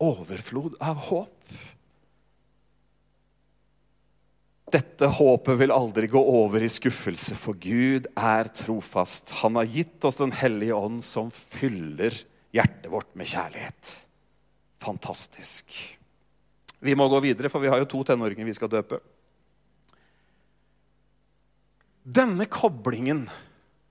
Overflod 0.03 0.77
av 0.79 1.01
håp. 1.09 1.36
Dette 4.67 5.07
håpet 5.15 5.55
vil 5.61 5.71
aldri 5.71 6.09
gå 6.11 6.19
over 6.19 6.63
i 6.63 6.69
skuffelse, 6.71 7.37
for 7.39 7.55
Gud 7.55 8.09
er 8.19 8.49
trofast. 8.51 9.31
Han 9.39 9.55
har 9.55 9.69
gitt 9.71 10.03
oss 10.03 10.19
Den 10.19 10.33
hellige 10.35 10.75
ånd, 10.75 11.03
som 11.07 11.31
fyller 11.31 12.15
hjertet 12.51 12.89
vårt 12.91 13.13
med 13.15 13.29
kjærlighet. 13.31 13.93
Fantastisk. 14.83 15.77
Vi 16.79 16.95
må 16.95 17.07
gå 17.07 17.21
videre, 17.23 17.49
for 17.49 17.63
vi 17.63 17.71
har 17.71 17.79
jo 17.79 17.87
to 17.89 18.03
tenåringer 18.03 18.45
vi 18.45 18.55
skal 18.57 18.71
døpe. 18.71 18.99
Denne 22.03 22.47
koblingen 22.51 23.25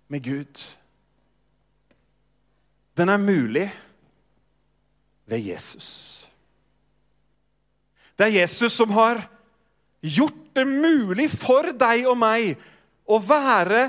med 0.09 0.23
Gud, 0.25 0.61
den 2.97 3.13
er 3.13 3.21
mulig 3.21 3.67
ved 5.27 5.41
Jesus. 5.41 6.29
Det 8.17 8.29
er 8.29 8.39
Jesus 8.41 8.73
som 8.73 8.95
har 8.97 9.27
gjort 10.07 10.43
det 10.57 10.65
mulig 10.69 11.29
for 11.33 11.73
deg 11.77 12.07
og 12.09 12.19
meg 12.21 12.57
å 13.07 13.19
være 13.23 13.89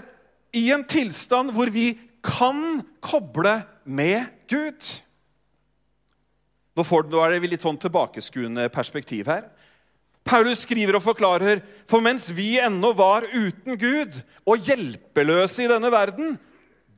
i 0.57 0.69
en 0.74 0.86
tilstand 0.88 1.53
hvor 1.55 1.71
vi 1.74 1.91
kan 2.25 2.81
koble 3.03 3.59
med 3.86 4.27
Gud. 4.50 4.81
Nå, 6.77 6.86
får, 6.86 7.07
nå 7.09 7.21
er 7.24 7.33
det 7.33 7.50
litt 7.50 7.65
sånn 7.65 7.79
tilbakeskuende 7.81 8.67
perspektiv 8.74 9.29
her. 9.31 9.47
Paulus 10.27 10.65
skriver 10.65 10.97
og 10.97 11.05
forklarer 11.05 11.62
for 11.88 12.03
mens 12.03 12.27
vi 12.36 12.57
ennå 12.59 12.91
var 12.97 13.25
uten 13.31 13.79
Gud 13.79 14.19
og 14.43 14.67
hjelpeløse 14.67 15.63
i 15.63 15.71
denne 15.71 15.91
verden, 15.93 16.36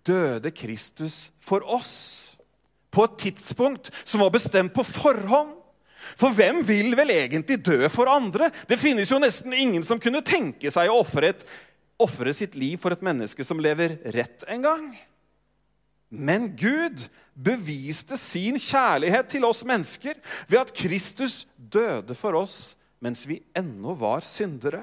døde 0.07 0.51
Kristus 0.55 1.27
for 1.43 1.63
oss. 1.63 1.93
På 2.89 3.05
et 3.05 3.19
tidspunkt 3.21 3.91
som 4.01 4.23
var 4.23 4.33
bestemt 4.33 4.73
på 4.73 4.83
forhånd. 4.88 5.59
For 6.20 6.34
hvem 6.36 6.62
vil 6.68 6.96
vel 6.98 7.12
egentlig 7.13 7.60
dø 7.65 7.84
for 7.91 8.10
andre? 8.12 8.50
Det 8.70 8.79
finnes 8.79 9.12
jo 9.12 9.20
nesten 9.22 9.56
ingen 9.56 9.86
som 9.86 10.01
kunne 10.01 10.24
tenke 10.25 10.72
seg 10.74 10.91
å 10.91 11.01
ofre 12.00 12.34
sitt 12.36 12.56
liv 12.56 12.79
for 12.82 12.96
et 12.96 13.03
menneske 13.06 13.44
som 13.46 13.60
lever 13.62 13.98
rett 14.15 14.46
en 14.48 14.65
gang. 14.65 14.86
Men 16.10 16.50
Gud 16.58 17.06
beviste 17.38 18.18
sin 18.20 18.58
kjærlighet 18.60 19.29
til 19.32 19.46
oss 19.48 19.62
mennesker 19.68 20.18
ved 20.50 20.60
at 20.63 20.74
Kristus 20.75 21.44
døde 21.56 22.15
for 22.18 22.39
oss 22.39 22.75
mens 23.00 23.24
vi 23.29 23.39
ennå 23.56 23.94
var 24.00 24.25
syndere. 24.27 24.82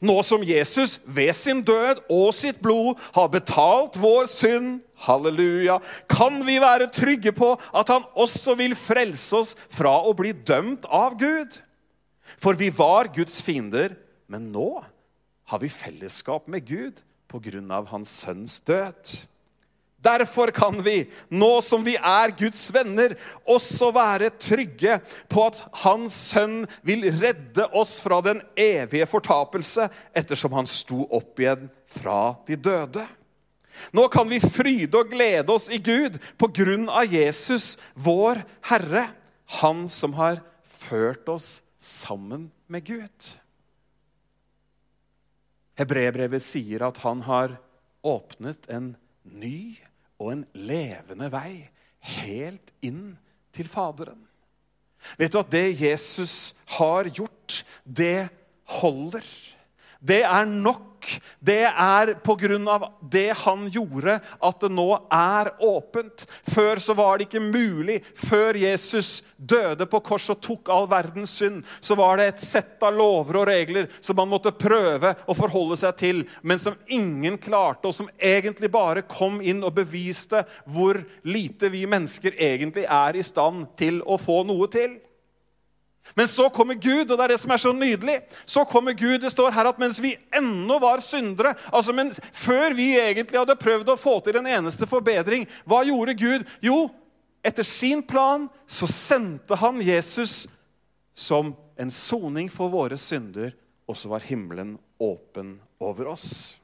Nå 0.00 0.18
som 0.26 0.44
Jesus 0.44 0.98
ved 1.04 1.32
sin 1.36 1.62
død 1.64 2.02
og 2.12 2.34
sitt 2.36 2.58
blod 2.62 3.00
har 3.16 3.30
betalt 3.32 3.98
vår 4.00 4.28
synd, 4.30 4.80
halleluja, 5.06 5.78
kan 6.08 6.40
vi 6.46 6.58
være 6.62 6.90
trygge 6.92 7.32
på 7.36 7.54
at 7.76 7.92
han 7.92 8.06
også 8.16 8.56
vil 8.58 8.76
frelse 8.78 9.36
oss 9.36 9.54
fra 9.72 9.98
å 10.04 10.14
bli 10.16 10.32
dømt 10.32 10.88
av 10.88 11.18
Gud. 11.20 11.58
For 12.40 12.58
vi 12.58 12.70
var 12.74 13.12
Guds 13.14 13.38
fiender, 13.44 13.94
men 14.26 14.50
nå 14.52 14.82
har 15.46 15.62
vi 15.62 15.70
fellesskap 15.70 16.48
med 16.50 16.66
Gud 16.66 17.02
av 17.36 17.90
hans 17.90 18.08
sønns 18.22 18.60
død. 18.64 19.26
Derfor 19.96 20.50
kan 20.54 20.82
vi, 20.84 21.06
nå 21.28 21.60
som 21.64 21.84
vi 21.84 21.96
er 21.96 22.34
Guds 22.38 22.68
venner, 22.74 23.16
også 23.48 23.88
være 23.96 24.30
trygge 24.38 24.98
på 25.32 25.46
at 25.48 25.62
Hans 25.82 26.14
sønn 26.30 26.66
vil 26.86 27.08
redde 27.16 27.64
oss 27.74 27.96
fra 28.04 28.20
den 28.22 28.42
evige 28.60 29.08
fortapelse, 29.10 29.88
ettersom 30.14 30.54
han 30.58 30.68
sto 30.68 31.06
opp 31.16 31.40
igjen 31.40 31.70
fra 31.90 32.36
de 32.46 32.58
døde. 32.60 33.06
Nå 33.96 34.06
kan 34.12 34.28
vi 34.28 34.40
fryde 34.40 35.00
og 35.00 35.10
glede 35.12 35.52
oss 35.52 35.68
i 35.72 35.80
Gud 35.82 36.20
på 36.40 36.48
grunn 36.54 36.88
av 36.88 37.12
Jesus, 37.12 37.76
vår 37.94 38.44
Herre, 38.70 39.08
Han 39.62 39.84
som 39.86 40.16
har 40.18 40.40
ført 40.66 41.28
oss 41.30 41.62
sammen 41.78 42.48
med 42.66 42.82
Gud. 42.82 43.28
Hebrebrevet 45.78 46.42
sier 46.42 46.82
at 46.82 46.98
han 47.04 47.22
har 47.28 47.54
åpnet 48.02 48.66
en 48.72 48.94
ny 49.32 49.76
og 50.20 50.32
en 50.32 50.44
levende 50.54 51.28
vei 51.32 51.66
helt 52.16 52.72
inn 52.86 53.16
til 53.54 53.68
Faderen. 53.70 54.22
Vet 55.18 55.32
du 55.32 55.40
at 55.40 55.52
det 55.52 55.80
Jesus 55.80 56.54
har 56.78 57.08
gjort, 57.14 57.62
det 57.84 58.28
holder. 58.80 59.26
Det 60.00 60.22
er 60.26 60.44
nok. 60.48 60.92
Det 61.40 61.64
er 61.66 62.14
pga. 62.24 62.90
det 63.02 63.32
han 63.44 63.66
gjorde, 63.70 64.18
at 64.20 64.60
det 64.60 64.70
nå 64.72 64.88
er 65.12 65.52
åpent. 65.60 66.26
Før 66.50 66.80
så 66.82 66.94
var 66.94 67.18
det 67.18 67.28
ikke 67.28 67.40
mulig. 67.40 68.02
Før 68.14 68.54
Jesus 68.54 69.22
døde 69.36 69.86
på 69.86 70.00
kors 70.00 70.28
og 70.32 70.40
tok 70.40 70.68
all 70.72 70.88
verdens 70.90 71.36
synd, 71.38 71.62
så 71.80 71.94
var 71.94 72.16
det 72.16 72.28
et 72.28 72.44
sett 72.44 72.82
av 72.82 72.94
lover 72.96 73.40
og 73.42 73.48
regler 73.48 73.90
som 74.00 74.16
man 74.16 74.30
måtte 74.30 74.54
prøve 74.56 75.14
å 75.26 75.36
forholde 75.36 75.76
seg 75.80 75.96
til, 76.00 76.22
men 76.42 76.60
som 76.62 76.76
ingen 76.86 77.38
klarte, 77.38 77.88
og 77.88 77.94
som 77.94 78.10
egentlig 78.18 78.70
bare 78.72 79.06
kom 79.08 79.40
inn 79.40 79.64
og 79.64 79.76
beviste 79.76 80.44
hvor 80.64 81.00
lite 81.26 81.70
vi 81.72 81.84
mennesker 81.88 82.36
egentlig 82.38 82.86
er 82.88 83.16
i 83.16 83.26
stand 83.26 83.68
til 83.78 84.02
å 84.06 84.18
få 84.20 84.42
noe 84.48 84.70
til. 84.72 84.98
Men 86.14 86.28
så 86.28 86.48
kommer 86.48 86.74
Gud, 86.74 87.10
og 87.10 87.18
det 87.18 87.24
er 87.24 87.34
det 87.34 87.40
som 87.42 87.50
er 87.50 87.60
så 87.60 87.72
nydelig. 87.72 88.20
Så 88.46 88.64
kommer 88.64 88.92
Gud, 88.92 89.20
Det 89.20 89.30
står 89.30 89.50
her 89.50 89.68
at 89.68 89.78
mens 89.78 90.00
vi 90.02 90.16
ennå 90.32 90.78
var 90.80 91.00
syndere, 91.00 91.54
altså 91.72 91.92
mens, 91.92 92.20
før 92.32 92.74
vi 92.74 92.94
egentlig 93.00 93.38
hadde 93.38 93.56
prøvd 93.56 93.88
å 93.92 93.98
få 94.00 94.20
til 94.20 94.36
en 94.36 94.46
eneste 94.46 94.86
forbedring, 94.86 95.46
hva 95.64 95.82
gjorde 95.84 96.14
Gud? 96.14 96.46
Jo, 96.60 96.90
etter 97.44 97.62
sin 97.62 98.02
plan 98.02 98.48
så 98.66 98.86
sendte 98.86 99.56
han 99.56 99.80
Jesus 99.82 100.46
som 101.14 101.54
en 101.76 101.90
soning 101.90 102.50
for 102.52 102.72
våre 102.72 102.98
synder, 102.98 103.52
og 103.86 103.96
så 103.96 104.08
var 104.08 104.24
himmelen 104.26 104.76
åpen 104.98 105.58
over 105.78 106.08
oss. 106.14 106.56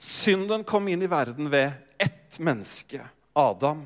Synden 0.00 0.64
kom 0.64 0.88
inn 0.88 1.02
i 1.04 1.10
verden 1.10 1.50
ved 1.52 1.72
ett 2.00 2.19
menneske, 2.38 3.02
Adam. 3.34 3.82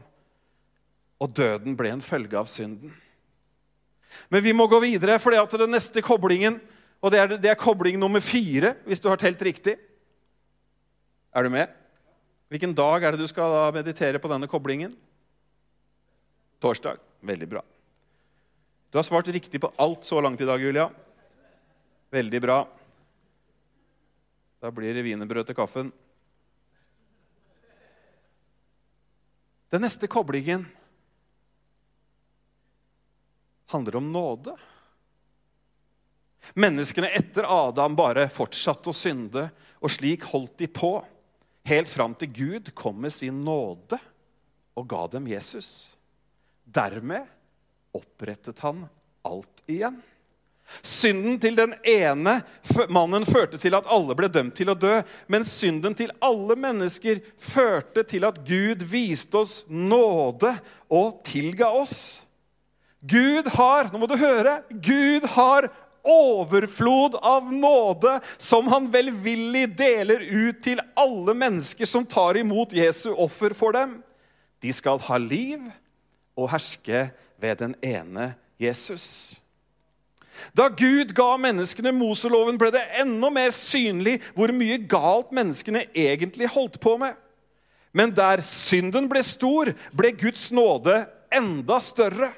Og 1.23 1.33
døden 1.33 1.79
ble 1.79 1.95
en 1.95 2.05
følge 2.05 2.37
av 2.37 2.51
synden. 2.51 2.93
Men 4.29 4.45
vi 4.45 4.53
må 4.53 4.67
gå 4.69 4.79
videre, 4.83 5.17
for 5.23 5.33
den 5.33 5.73
neste 5.73 6.03
koblingen 6.05 6.61
og 7.05 7.13
det 7.13 7.21
er, 7.21 7.35
det 7.37 7.51
er 7.53 7.61
kobling 7.61 7.99
nummer 8.01 8.23
fire, 8.25 8.73
hvis 8.89 9.03
du 9.05 9.11
har 9.11 9.21
telt 9.21 9.43
riktig. 9.45 9.75
Er 11.37 11.45
du 11.45 11.53
med? 11.53 11.69
Hvilken 12.49 12.73
dag 12.77 13.05
er 13.05 13.13
det 13.13 13.21
du 13.21 13.29
skal 13.29 13.75
meditere 13.77 14.21
på 14.23 14.31
denne 14.33 14.49
koblingen? 14.49 14.95
Torsdag. 16.65 17.03
Veldig 17.21 17.49
bra. 17.51 17.61
Du 18.89 18.97
har 18.97 19.05
svart 19.05 19.29
riktig 19.29 19.61
på 19.61 19.73
alt 19.77 20.09
så 20.09 20.23
langt 20.25 20.41
i 20.41 20.49
dag, 20.49 20.63
Julia. 20.63 20.87
Veldig 22.15 22.41
bra. 22.41 22.59
Da 24.65 24.73
blir 24.73 24.97
det 24.97 25.05
wienerbrød 25.05 25.51
til 25.51 25.59
kaffen. 25.59 25.93
Den 29.73 29.85
neste 29.85 30.07
koblingen 30.11 30.67
handler 33.73 33.97
om 33.97 34.13
nåde. 34.13 34.57
Menneskene 36.55 37.09
etter 37.09 37.47
Adam 37.49 37.97
bare 37.97 38.29
fortsatte 38.31 38.93
å 38.93 38.97
synde, 38.97 39.49
og 39.81 39.93
slik 39.93 40.27
holdt 40.31 40.59
de 40.61 40.69
på. 40.71 40.99
Helt 41.65 41.89
fram 41.89 42.15
til 42.19 42.31
Gud 42.37 42.75
kom 42.77 43.01
med 43.01 43.15
sin 43.15 43.41
nåde 43.45 43.99
og 44.77 44.89
ga 44.91 45.07
dem 45.15 45.29
Jesus. 45.31 45.95
Dermed 46.65 47.25
opprettet 47.95 48.61
han 48.65 48.85
alt 49.25 49.63
igjen. 49.71 49.97
Synden 50.85 51.39
til 51.41 51.57
den 51.57 51.75
ene 51.87 52.39
mannen 52.93 53.25
førte 53.29 53.61
til 53.61 53.77
at 53.79 53.89
alle 53.93 54.17
ble 54.19 54.29
dømt 54.33 54.57
til 54.59 54.73
å 54.73 54.77
dø. 54.79 54.99
Men 55.31 55.47
synden 55.47 55.97
til 55.97 56.13
alle 56.25 56.57
mennesker 56.59 57.23
førte 57.41 58.05
til 58.09 58.27
at 58.29 58.41
Gud 58.47 58.85
viste 58.91 59.41
oss 59.45 59.63
nåde 59.69 60.57
og 60.93 61.23
tilga 61.27 61.71
oss. 61.71 62.25
Gud 63.05 63.51
har 63.53 63.91
nå 63.93 64.01
må 64.01 64.09
du 64.09 64.17
høre, 64.17 64.63
Gud 64.71 65.27
har 65.37 65.69
overflod 66.05 67.15
av 67.15 67.53
nåde 67.53 68.19
som 68.37 68.69
han 68.73 68.91
velvillig 68.93 69.67
deler 69.77 70.21
ut 70.21 70.61
til 70.65 70.83
alle 71.01 71.35
mennesker 71.37 71.89
som 71.89 72.05
tar 72.09 72.37
imot 72.41 72.73
Jesu 72.77 73.11
offer 73.13 73.57
for 73.57 73.77
dem. 73.77 73.99
De 74.61 74.73
skal 74.73 75.01
ha 75.09 75.21
liv 75.21 75.65
og 76.37 76.51
herske 76.53 77.09
ved 77.41 77.61
den 77.61 77.77
ene 77.85 78.35
Jesus. 78.61 79.37
Da 80.57 80.69
Gud 80.69 81.13
ga 81.17 81.35
menneskene 81.41 81.93
Moseloven, 81.95 82.59
ble 82.61 82.71
det 82.75 82.85
enda 83.01 83.31
mer 83.33 83.53
synlig 83.55 84.21
hvor 84.37 84.53
mye 84.55 84.79
galt 84.91 85.35
menneskene 85.35 85.87
egentlig 85.95 86.51
holdt 86.55 86.81
på 86.83 86.97
med. 87.01 87.15
Men 87.95 88.11
der 88.15 88.43
synden 88.47 89.07
ble 89.11 89.23
stor, 89.23 89.71
ble 89.95 90.11
Guds 90.19 90.51
nåde 90.55 91.05
enda 91.35 91.79
større. 91.83 92.33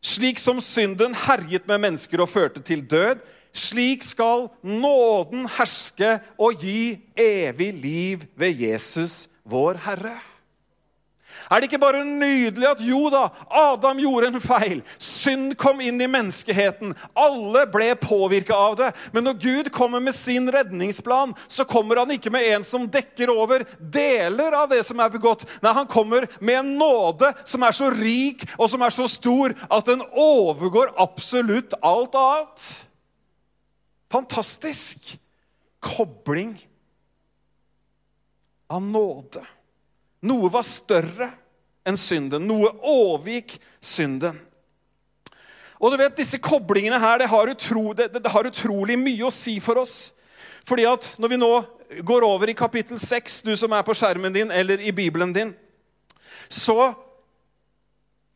Slik 0.00 0.38
som 0.40 0.62
synden 0.62 1.16
herjet 1.26 1.66
med 1.68 1.82
mennesker 1.82 2.22
og 2.22 2.30
førte 2.30 2.62
til 2.64 2.84
død, 2.88 3.20
slik 3.52 4.04
skal 4.06 4.46
nåden 4.62 5.48
herske 5.58 6.18
og 6.38 6.62
gi 6.62 6.98
evig 7.18 7.72
liv 7.74 8.26
ved 8.38 8.62
Jesus, 8.62 9.26
vår 9.44 9.80
Herre. 9.84 10.18
Er 11.48 11.60
det 11.60 11.68
ikke 11.68 11.80
bare 11.80 12.04
nydelig 12.04 12.66
at 12.68 12.80
jo 12.84 13.08
da, 13.12 13.28
Adam 13.48 14.00
gjorde 14.02 14.30
en 14.32 14.42
feil? 14.42 14.80
Synd 15.00 15.54
kom 15.60 15.80
inn 15.84 16.00
i 16.00 16.08
menneskeheten. 16.10 16.94
Alle 17.16 17.64
ble 17.72 17.90
påvirka 18.00 18.56
av 18.56 18.76
det. 18.80 18.90
Men 19.14 19.28
når 19.28 19.38
Gud 19.42 19.70
kommer 19.74 20.02
med 20.04 20.16
sin 20.16 20.50
redningsplan, 20.52 21.34
så 21.48 21.64
kommer 21.68 22.02
han 22.02 22.12
ikke 22.14 22.32
med 22.34 22.48
en 22.52 22.66
som 22.66 22.88
dekker 22.90 23.32
over 23.32 23.64
deler 23.78 24.56
av 24.58 24.68
det 24.72 24.82
som 24.88 25.00
er 25.00 25.12
begått. 25.14 25.46
Nei, 25.64 25.74
han 25.76 25.88
kommer 25.88 26.28
med 26.40 26.60
en 26.60 26.74
nåde 26.80 27.32
som 27.48 27.64
er 27.64 27.76
så 27.76 27.90
rik 27.94 28.44
og 28.58 28.68
som 28.72 28.84
er 28.84 28.94
så 28.94 29.08
stor 29.10 29.56
at 29.68 29.88
den 29.88 30.04
overgår 30.12 30.92
absolutt 31.00 31.76
alt 31.80 32.16
annet. 32.18 32.66
Fantastisk 34.12 35.14
kobling 35.84 36.56
av 38.68 38.82
nåde. 38.82 39.44
Noe 40.26 40.50
var 40.50 40.66
større 40.66 41.30
enn 41.86 41.98
synden. 41.98 42.46
Noe 42.48 42.72
overgikk 42.82 43.56
synden. 43.80 44.38
Og 45.78 45.92
du 45.92 45.98
vet, 46.00 46.16
Disse 46.18 46.40
koblingene 46.42 46.98
her, 46.98 47.20
det 47.22 47.30
har, 47.30 47.50
utro, 47.52 47.92
det, 47.94 48.10
det 48.10 48.32
har, 48.32 48.48
utrolig 48.50 48.98
mye 48.98 49.28
å 49.28 49.34
si 49.34 49.58
for 49.62 49.78
oss. 49.84 50.10
Fordi 50.66 50.84
at 50.90 51.12
når 51.22 51.32
vi 51.32 51.40
nå 51.40 51.52
går 52.04 52.26
over 52.26 52.50
i 52.50 52.56
kapittel 52.58 52.98
6, 53.00 53.42
du 53.46 53.54
som 53.56 53.72
er 53.72 53.84
på 53.86 53.94
skjermen 53.96 54.34
din 54.34 54.50
eller 54.52 54.82
i 54.82 54.92
Bibelen 54.92 55.32
din, 55.32 55.54
så, 56.50 56.90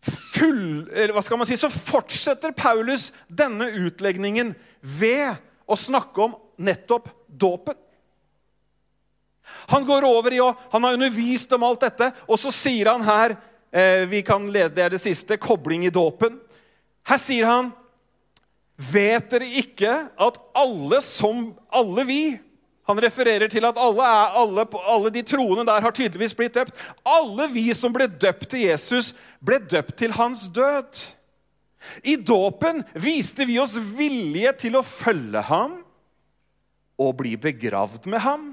full, 0.07 0.87
hva 1.12 1.23
skal 1.25 1.40
man 1.40 1.49
si, 1.49 1.59
så 1.59 1.71
fortsetter 1.73 2.55
Paulus 2.57 3.11
denne 3.27 3.68
utlegningen 3.83 4.55
ved 4.81 5.35
å 5.66 5.79
snakke 5.79 6.29
om 6.29 6.38
nettopp 6.62 7.11
dåpen. 7.27 7.77
Han 9.72 9.85
går 9.87 10.05
over 10.07 10.35
i 10.35 10.40
å, 10.42 10.52
han 10.72 10.85
har 10.85 10.96
undervist 10.96 11.52
om 11.52 11.64
alt 11.66 11.85
dette, 11.85 12.11
og 12.26 12.40
så 12.40 12.52
sier 12.55 12.92
han 12.92 13.05
her 13.07 13.37
eh, 13.70 14.05
vi 14.11 14.22
kan 14.26 14.46
lede, 14.52 14.74
Det 14.74 14.88
det 14.96 15.02
siste 15.02 15.37
kobling 15.37 15.87
i 15.87 15.94
dåpen. 15.94 16.38
Her 17.09 17.20
sier 17.20 17.48
han 17.48 17.72
Vet 18.92 19.28
dere 19.31 19.46
ikke 19.61 19.90
at 20.16 20.38
alle 20.59 20.98
som 21.05 21.52
Alle 21.70 22.05
vi 22.09 22.22
Han 22.88 22.98
refererer 23.02 23.50
til 23.52 23.66
at 23.68 23.78
alle, 23.78 24.02
er, 24.02 24.38
alle, 24.40 24.64
alle 24.90 25.11
de 25.14 25.22
troende 25.22 25.66
der 25.68 25.85
har 25.85 25.94
tydeligvis 25.94 26.35
blitt 26.35 26.57
døpt. 26.57 26.78
Alle 27.07 27.46
vi 27.52 27.68
som 27.78 27.92
ble 27.94 28.09
døpt 28.11 28.48
til 28.50 28.64
Jesus, 28.66 29.12
ble 29.38 29.61
døpt 29.70 29.94
til 30.00 30.14
hans 30.16 30.48
død. 30.50 30.98
I 32.02 32.16
dåpen 32.18 32.83
viste 32.98 33.46
vi 33.46 33.61
oss 33.62 33.76
villige 33.78 34.50
til 34.64 34.81
å 34.81 34.83
følge 34.83 35.44
ham 35.46 35.78
og 36.98 37.14
bli 37.22 37.37
begravd 37.38 38.11
med 38.11 38.24
ham. 38.26 38.50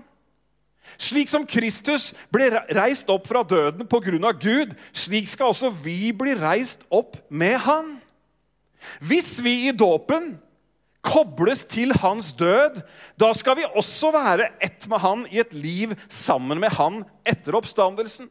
Slik 0.97 1.30
som 1.30 1.45
Kristus 1.47 2.13
ble 2.34 2.49
reist 2.75 3.10
opp 3.12 3.28
fra 3.30 3.43
døden 3.43 3.88
pga. 3.88 4.34
Gud, 4.39 4.75
slik 4.93 5.28
skal 5.30 5.54
også 5.54 5.69
vi 5.84 6.12
bli 6.15 6.36
reist 6.39 6.86
opp 6.89 7.17
med 7.30 7.60
Han. 7.67 7.97
Hvis 9.04 9.38
vi 9.43 9.67
i 9.67 9.75
dåpen 9.75 10.38
kobles 11.06 11.63
til 11.69 11.93
hans 12.02 12.34
død, 12.38 12.82
da 13.19 13.32
skal 13.36 13.60
vi 13.60 13.67
også 13.67 14.12
være 14.15 14.49
ett 14.63 14.88
med 14.91 15.02
han 15.04 15.23
i 15.32 15.39
et 15.43 15.54
liv 15.56 15.95
sammen 16.12 16.60
med 16.60 16.75
han 16.75 17.04
etter 17.28 17.56
oppstandelsen. 17.60 18.30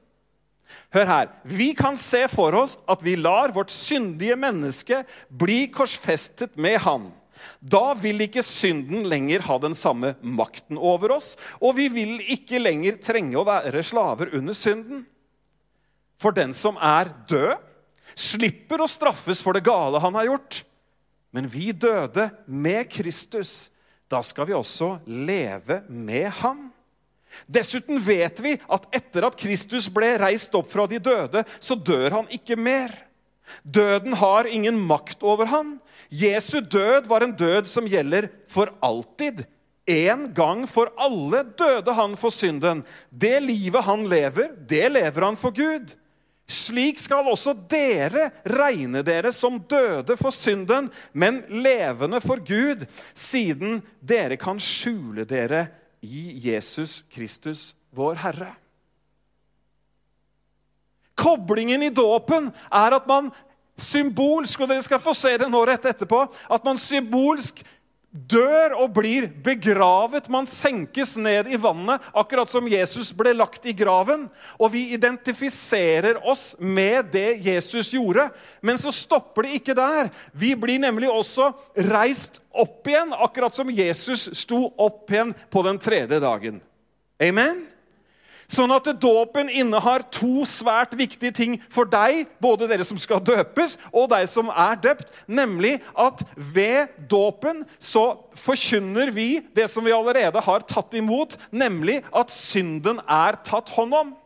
Hør 0.92 1.08
her. 1.08 1.28
Vi 1.44 1.72
kan 1.76 1.96
se 1.96 2.26
for 2.28 2.56
oss 2.56 2.76
at 2.88 3.02
vi 3.04 3.16
lar 3.16 3.52
vårt 3.56 3.72
syndige 3.72 4.36
menneske 4.36 5.02
bli 5.28 5.66
korsfestet 5.72 6.56
med 6.56 6.78
han. 6.84 7.08
Da 7.60 7.92
vil 7.98 8.24
ikke 8.24 8.44
synden 8.44 9.06
lenger 9.10 9.44
ha 9.48 9.58
den 9.62 9.76
samme 9.78 10.14
makten 10.22 10.78
over 10.78 11.16
oss, 11.18 11.34
og 11.60 11.76
vi 11.78 11.88
vil 11.92 12.18
ikke 12.34 12.60
lenger 12.62 13.00
trenge 13.02 13.38
å 13.38 13.46
være 13.48 13.82
slaver 13.86 14.34
under 14.38 14.56
synden. 14.56 15.04
For 16.18 16.34
den 16.34 16.54
som 16.56 16.78
er 16.82 17.12
død, 17.30 17.56
slipper 18.18 18.82
å 18.82 18.90
straffes 18.90 19.42
for 19.44 19.54
det 19.54 19.66
gale 19.66 20.00
han 20.02 20.16
har 20.18 20.30
gjort. 20.32 20.62
Men 21.34 21.46
vi 21.50 21.70
døde 21.72 22.30
med 22.46 22.88
Kristus. 22.90 23.68
Da 24.08 24.22
skal 24.24 24.48
vi 24.48 24.56
også 24.56 24.96
leve 25.06 25.82
med 25.88 26.30
ham. 26.40 26.68
Dessuten 27.46 28.00
vet 28.02 28.40
vi 28.42 28.54
at 28.56 28.86
etter 28.96 29.28
at 29.28 29.36
Kristus 29.38 29.86
ble 29.92 30.14
reist 30.18 30.54
opp 30.56 30.70
fra 30.72 30.88
de 30.88 30.98
døde, 30.98 31.44
så 31.60 31.76
dør 31.76 32.16
han 32.16 32.32
ikke 32.32 32.56
mer. 32.56 32.94
Døden 33.62 34.16
har 34.18 34.48
ingen 34.48 34.80
makt 34.88 35.22
over 35.24 35.48
han. 35.52 35.76
Jesu 36.08 36.60
død 36.60 37.06
var 37.06 37.24
en 37.24 37.36
død 37.36 37.68
som 37.68 37.86
gjelder 37.88 38.30
for 38.48 38.72
alltid. 38.80 39.44
En 39.88 40.28
gang 40.36 40.66
for 40.68 40.90
alle 41.00 41.42
døde 41.56 41.94
han 41.96 42.16
for 42.16 42.32
synden. 42.32 42.82
Det 43.08 43.38
livet 43.44 43.84
han 43.84 44.04
lever, 44.08 44.52
det 44.68 44.84
lever 44.92 45.24
han 45.24 45.36
for 45.36 45.54
Gud. 45.56 45.94
Slik 46.48 46.96
skal 47.00 47.28
også 47.28 47.52
dere 47.68 48.30
regne 48.48 49.02
dere 49.04 49.32
som 49.36 49.58
døde 49.68 50.16
for 50.16 50.32
synden, 50.32 50.88
men 51.12 51.42
levende 51.48 52.22
for 52.24 52.40
Gud, 52.40 52.86
siden 53.12 53.82
dere 54.00 54.38
kan 54.40 54.60
skjule 54.60 55.26
dere 55.28 55.66
i 56.00 56.38
Jesus 56.48 57.02
Kristus, 57.12 57.74
vår 57.92 58.16
Herre. 58.24 58.54
Koblingen 61.18 61.82
i 61.82 61.92
dåpen 61.92 62.48
er 62.70 62.96
at 62.96 63.08
man 63.10 63.32
symbolsk 63.78 64.60
og 64.60 64.70
dere 64.70 64.84
skal 64.84 65.02
få 65.02 65.14
se 65.16 65.36
det 65.40 65.48
nå 65.50 65.64
rett 65.66 65.84
etterpå, 65.90 66.24
at 66.50 66.64
man 66.66 66.80
symbolsk 66.80 67.62
dør 68.08 68.74
og 68.80 68.94
blir 68.96 69.28
begravet. 69.44 70.28
Man 70.32 70.48
senkes 70.48 71.14
ned 71.20 71.50
i 71.52 71.58
vannet, 71.60 72.02
akkurat 72.16 72.50
som 72.50 72.68
Jesus 72.68 73.10
ble 73.16 73.34
lagt 73.36 73.66
i 73.68 73.74
graven. 73.76 74.26
Og 74.56 74.72
vi 74.74 74.88
identifiserer 74.96 76.20
oss 76.26 76.54
med 76.58 77.12
det 77.12 77.38
Jesus 77.44 77.92
gjorde. 77.94 78.28
Men 78.64 78.80
så 78.80 78.92
stopper 78.94 79.46
det 79.46 79.60
ikke 79.60 79.76
der. 79.78 80.12
Vi 80.32 80.54
blir 80.58 80.80
nemlig 80.82 81.10
også 81.12 81.52
reist 81.90 82.40
opp 82.50 82.88
igjen, 82.88 83.12
akkurat 83.12 83.54
som 83.54 83.70
Jesus 83.70 84.30
sto 84.40 84.64
opp 84.76 85.10
igjen 85.12 85.34
på 85.52 85.64
den 85.66 85.80
tredje 85.82 86.20
dagen. 86.24 86.62
Amen? 87.22 87.66
Sånn 88.48 88.72
at 88.72 88.86
dåpen 88.96 89.50
innehar 89.52 90.06
to 90.08 90.46
svært 90.48 90.94
viktige 90.96 91.34
ting 91.36 91.56
for 91.68 91.84
deg, 91.84 92.30
både 92.40 92.68
dere 92.70 92.86
som 92.86 92.96
skal 93.00 93.20
døpes, 93.20 93.76
og 93.92 94.08
deg 94.14 94.24
som 94.30 94.48
er 94.48 94.78
døpt. 94.80 95.10
Nemlig 95.28 95.74
at 95.92 96.22
ved 96.34 96.94
dåpen 97.10 97.66
så 97.76 98.06
forkynner 98.40 99.12
vi 99.12 99.42
det 99.52 99.68
som 99.68 99.84
vi 99.84 99.92
allerede 99.92 100.40
har 100.46 100.64
tatt 100.64 100.96
imot, 100.96 101.36
nemlig 101.52 102.00
at 102.08 102.32
synden 102.32 103.02
er 103.04 103.36
tatt 103.44 103.68
hånd 103.76 104.00
om. 104.00 104.16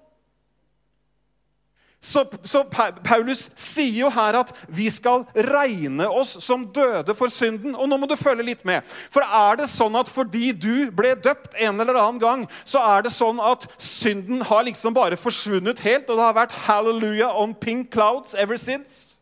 Så, 2.03 2.25
så, 2.43 2.65
Paulus 3.05 3.45
sier 3.55 4.01
jo 4.01 4.09
her 4.11 4.35
at 4.41 4.49
vi 4.67 4.89
skal 4.91 5.23
regne 5.39 6.09
oss 6.11 6.35
som 6.43 6.65
døde 6.75 7.15
for 7.15 7.31
synden. 7.31 7.77
Og 7.79 7.87
nå 7.87 7.99
må 8.01 8.09
du 8.11 8.17
følge 8.19 8.47
litt 8.49 8.65
med. 8.67 8.83
For 9.15 9.23
er 9.23 9.61
det 9.61 9.69
sånn 9.71 9.95
at 10.01 10.11
fordi 10.11 10.51
du 10.51 10.91
ble 10.91 11.15
døpt 11.15 11.55
en 11.63 11.79
eller 11.79 12.01
annen 12.01 12.19
gang, 12.23 12.45
så 12.67 12.83
er 12.97 13.07
det 13.07 13.15
sånn 13.15 13.39
at 13.39 13.69
synden 13.79 14.43
har 14.51 14.67
liksom 14.67 14.99
bare 14.99 15.21
forsvunnet 15.21 15.85
helt, 15.87 16.11
og 16.11 16.19
det 16.19 16.27
har 16.27 16.39
vært 16.41 16.59
'hallelujah 16.67 17.39
on 17.39 17.55
pink 17.55 17.93
clouds 17.95 18.35
ever 18.35 18.59
since'? 18.59 19.15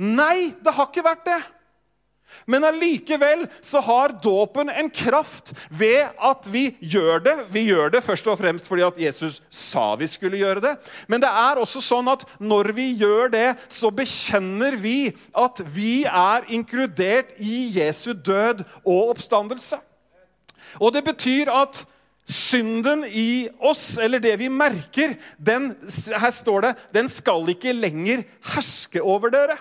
Nei, 0.00 0.54
det 0.64 0.74
har 0.74 0.86
ikke 0.88 1.04
vært 1.04 1.24
det. 1.28 1.40
Men 2.46 2.64
allikevel 2.64 3.46
så 3.64 3.82
har 3.84 4.14
dåpen 4.22 4.70
en 4.70 4.90
kraft 4.90 5.52
ved 5.70 6.08
at 6.16 6.48
vi 6.50 6.70
gjør 6.80 7.22
det. 7.24 7.36
Vi 7.52 7.66
gjør 7.68 7.92
det 7.94 8.04
først 8.04 8.28
og 8.30 8.38
fremst 8.40 8.68
fordi 8.68 8.86
at 8.86 8.98
Jesus 9.00 9.40
sa 9.50 9.92
vi 10.00 10.08
skulle 10.10 10.40
gjøre 10.40 10.64
det. 10.64 10.74
Men 11.10 11.22
det 11.22 11.30
er 11.30 11.60
også 11.60 11.82
sånn 11.84 12.10
at 12.12 12.24
når 12.40 12.72
vi 12.76 12.90
gjør 13.00 13.32
det, 13.34 13.46
så 13.68 13.92
bekjenner 13.94 14.78
vi 14.80 15.12
at 15.36 15.62
vi 15.74 16.02
er 16.04 16.48
inkludert 16.52 17.36
i 17.38 17.70
Jesu 17.76 18.12
død 18.12 18.64
og 18.84 19.14
oppstandelse. 19.16 19.80
Og 20.78 20.94
det 20.94 21.02
betyr 21.06 21.50
at 21.52 21.84
synden 22.30 23.02
i 23.04 23.48
oss, 23.58 23.98
eller 23.98 24.22
det 24.22 24.36
vi 24.38 24.50
merker, 24.52 25.16
den, 25.38 25.72
her 26.14 26.30
står 26.34 26.66
det, 26.66 26.72
den 26.94 27.10
skal 27.10 27.48
ikke 27.50 27.74
lenger 27.74 28.22
herske 28.52 29.02
over 29.02 29.32
dere. 29.34 29.58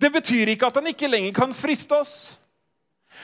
Det 0.00 0.12
betyr 0.12 0.54
ikke 0.54 0.70
at 0.70 0.80
han 0.80 0.90
ikke 0.90 1.10
lenger 1.10 1.36
kan 1.36 1.54
friste 1.56 1.96
oss. 1.96 2.16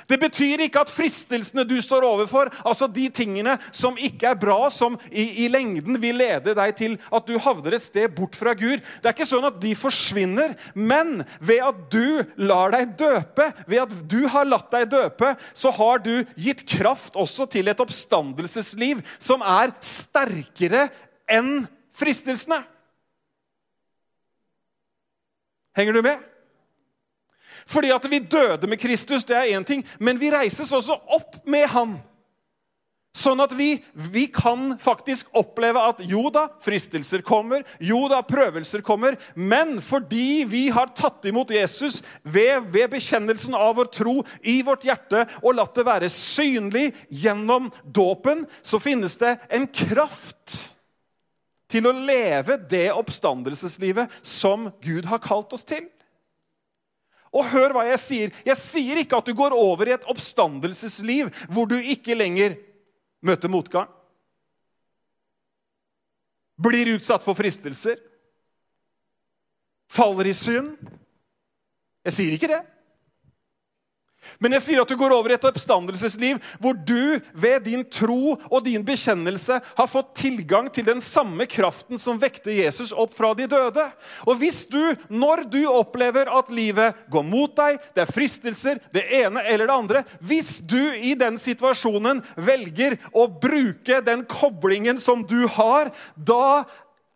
Det 0.08 0.18
betyr 0.20 0.64
ikke 0.64 0.82
at 0.84 0.92
fristelsene 0.92 1.64
du 1.68 1.76
står 1.82 2.04
overfor, 2.06 2.50
altså 2.66 2.88
de 2.90 3.06
tingene 3.14 3.56
som 3.74 3.98
ikke 4.00 4.30
er 4.32 4.38
bra, 4.38 4.68
som 4.72 4.96
i, 5.10 5.44
i, 5.44 5.48
lengden 5.50 5.98
vil 6.02 6.18
lede 6.20 6.54
deg 6.56 6.74
til 6.78 6.96
at 7.12 7.26
du 7.28 7.36
havner 7.42 7.76
et 7.76 7.84
sted 7.84 8.10
bort 8.16 8.38
fra 8.38 8.54
Gud 8.58 8.80
Det 8.80 9.08
er 9.08 9.14
ikke 9.14 9.28
sånn 9.28 9.48
at 9.48 9.60
de 9.62 9.74
forsvinner, 9.78 10.56
men 10.74 11.24
ved 11.42 11.62
at 11.66 11.82
du 11.92 12.22
lar 12.40 12.74
deg 12.74 12.96
døpe, 13.00 13.50
ved 13.66 13.84
at 13.84 13.94
du 14.10 14.24
har 14.30 14.48
latt 14.48 14.70
deg 14.72 14.88
døpe, 14.94 15.34
så 15.52 15.72
har 15.74 16.02
du 16.04 16.14
gitt 16.38 16.64
kraft 16.70 17.18
også 17.18 17.48
til 17.50 17.70
et 17.70 17.82
oppstandelsesliv 17.82 19.04
som 19.18 19.44
er 19.44 19.74
sterkere 19.84 20.88
enn 21.30 21.64
fristelsene. 21.96 22.62
Henger 25.76 25.94
du 25.94 26.02
med? 26.02 26.29
Fordi 27.66 27.90
at 27.94 28.06
vi 28.10 28.22
døde 28.22 28.68
med 28.70 28.80
Kristus, 28.80 29.24
det 29.24 29.36
er 29.36 29.50
én 29.56 29.66
ting, 29.66 29.84
men 29.98 30.20
vi 30.20 30.30
reises 30.32 30.72
også 30.72 30.96
opp 31.16 31.42
med 31.46 31.68
Han. 31.74 31.98
Sånn 33.10 33.40
at 33.42 33.50
vi, 33.58 33.80
vi, 33.90 34.28
kan 34.30 34.76
faktisk 34.78 35.32
oppleve 35.34 35.80
at 35.82 35.98
jo 36.06 36.28
da, 36.30 36.44
fristelser 36.62 37.24
kommer, 37.26 37.64
jo 37.82 38.04
da, 38.10 38.20
prøvelser 38.22 38.84
kommer. 38.86 39.16
Men 39.34 39.80
fordi 39.82 40.44
vi 40.46 40.68
har 40.70 40.92
tatt 40.94 41.26
imot 41.26 41.50
Jesus 41.50 42.04
ved, 42.22 42.70
ved 42.70 42.92
bekjennelsen 42.94 43.56
av 43.58 43.74
vår 43.80 43.90
tro 43.96 44.14
i 44.46 44.60
vårt 44.66 44.86
hjerte 44.86 45.24
og 45.42 45.56
latt 45.58 45.74
det 45.74 45.88
være 45.90 46.12
synlig 46.14 46.92
gjennom 47.10 47.72
dåpen, 47.82 48.46
så 48.62 48.78
finnes 48.78 49.18
det 49.18 49.40
en 49.50 49.66
kraft 49.66 50.70
til 51.70 51.90
å 51.90 51.94
leve 51.94 52.60
det 52.70 52.92
oppstandelseslivet 52.94 54.22
som 54.22 54.70
Gud 54.86 55.10
har 55.10 55.22
kalt 55.22 55.50
oss 55.54 55.66
til. 55.66 55.88
Og 57.30 57.46
hør 57.52 57.74
hva 57.76 57.84
jeg 57.86 58.00
sier. 58.02 58.34
Jeg 58.46 58.58
sier 58.58 59.00
ikke 59.00 59.20
at 59.20 59.28
du 59.28 59.36
går 59.38 59.54
over 59.54 59.86
i 59.86 59.94
et 59.94 60.06
oppstandelsesliv 60.10 61.30
hvor 61.52 61.68
du 61.70 61.76
ikke 61.78 62.16
lenger 62.18 62.56
møter 63.22 63.52
motgang. 63.52 63.90
Blir 66.60 66.96
utsatt 66.96 67.24
for 67.24 67.38
fristelser. 67.38 68.00
Faller 69.90 70.28
i 70.30 70.34
synd. 70.36 70.74
Jeg 72.04 72.16
sier 72.16 72.34
ikke 72.34 72.50
det. 72.50 72.60
Men 74.38 74.54
jeg 74.56 74.64
sier 74.64 74.82
at 74.82 74.90
du 74.90 74.96
går 75.00 75.14
over 75.14 75.32
i 75.32 75.36
et 75.36 75.46
oppstandelsesliv 75.48 76.40
hvor 76.62 76.76
du 76.76 77.20
ved 77.32 77.64
din 77.66 77.82
tro 77.84 78.36
og 78.36 78.64
din 78.66 78.84
bekjennelse 78.86 79.60
har 79.64 79.90
fått 79.90 80.14
tilgang 80.22 80.70
til 80.72 80.86
den 80.86 81.02
samme 81.04 81.46
kraften 81.50 82.00
som 82.00 82.20
vekte 82.20 82.54
Jesus 82.54 82.92
opp 82.92 83.16
fra 83.16 83.32
de 83.36 83.48
døde. 83.50 83.86
Og 84.26 84.38
hvis 84.40 84.62
du, 84.70 84.94
når 85.08 85.44
du 85.50 85.62
opplever 85.70 86.30
at 86.30 86.52
livet 86.54 86.98
går 87.10 87.26
mot 87.26 87.54
deg, 87.56 87.80
det 87.96 88.04
er 88.04 88.12
fristelser, 88.12 88.82
det 88.94 89.06
ene 89.22 89.42
eller 89.46 89.66
det 89.66 89.76
andre 89.76 90.04
Hvis 90.20 90.58
du 90.60 90.92
i 90.94 91.14
den 91.18 91.38
situasjonen 91.40 92.22
velger 92.36 92.98
å 93.12 93.26
bruke 93.30 94.00
den 94.04 94.24
koblingen 94.28 95.00
som 95.00 95.24
du 95.26 95.46
har, 95.50 95.90
da 96.14 96.64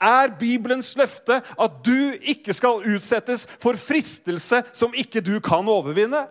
er 0.04 0.32
Bibelens 0.38 0.92
løfte 0.98 1.40
at 1.40 1.76
du 1.86 2.16
ikke 2.20 2.54
skal 2.56 2.84
utsettes 2.94 3.46
for 3.62 3.78
fristelse 3.80 4.62
som 4.74 4.96
ikke 4.96 5.22
du 5.24 5.36
kan 5.44 5.68
overvinne. 5.70 6.26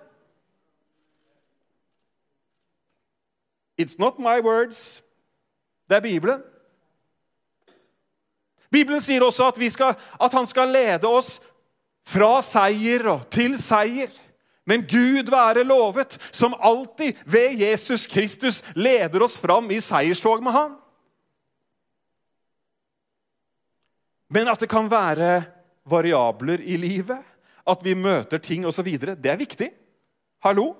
It's 3.77 3.99
not 3.99 4.19
my 4.19 4.39
words. 4.41 5.03
Det 5.89 5.95
er 5.95 6.01
Bibelen. 6.01 6.41
Bibelen 8.71 9.01
sier 9.01 9.23
også 9.23 9.51
at, 9.51 9.59
skal, 9.71 9.95
at 10.21 10.33
han 10.33 10.45
skal 10.49 10.71
lede 10.73 11.07
oss 11.07 11.37
fra 12.09 12.41
seier 12.41 13.05
og 13.11 13.25
til 13.31 13.57
seier. 13.61 14.11
Men 14.65 14.85
Gud 14.87 15.27
være 15.29 15.65
lovet, 15.67 16.17
som 16.31 16.55
alltid 16.55 17.19
ved 17.25 17.59
Jesus 17.59 18.07
Kristus 18.07 18.61
leder 18.75 19.23
oss 19.23 19.35
fram 19.37 19.67
i 19.71 19.81
seierstog 19.83 20.43
med 20.43 20.55
Han. 20.55 20.77
Men 24.33 24.47
at 24.47 24.63
det 24.63 24.69
kan 24.71 24.89
være 24.89 25.43
variabler 25.85 26.63
i 26.63 26.77
livet, 26.79 27.19
at 27.67 27.83
vi 27.83 27.93
møter 27.93 28.37
ting 28.37 28.65
osv., 28.65 28.87
det 28.97 29.29
er 29.29 29.37
viktig. 29.37 29.69
Hallo? 30.43 30.73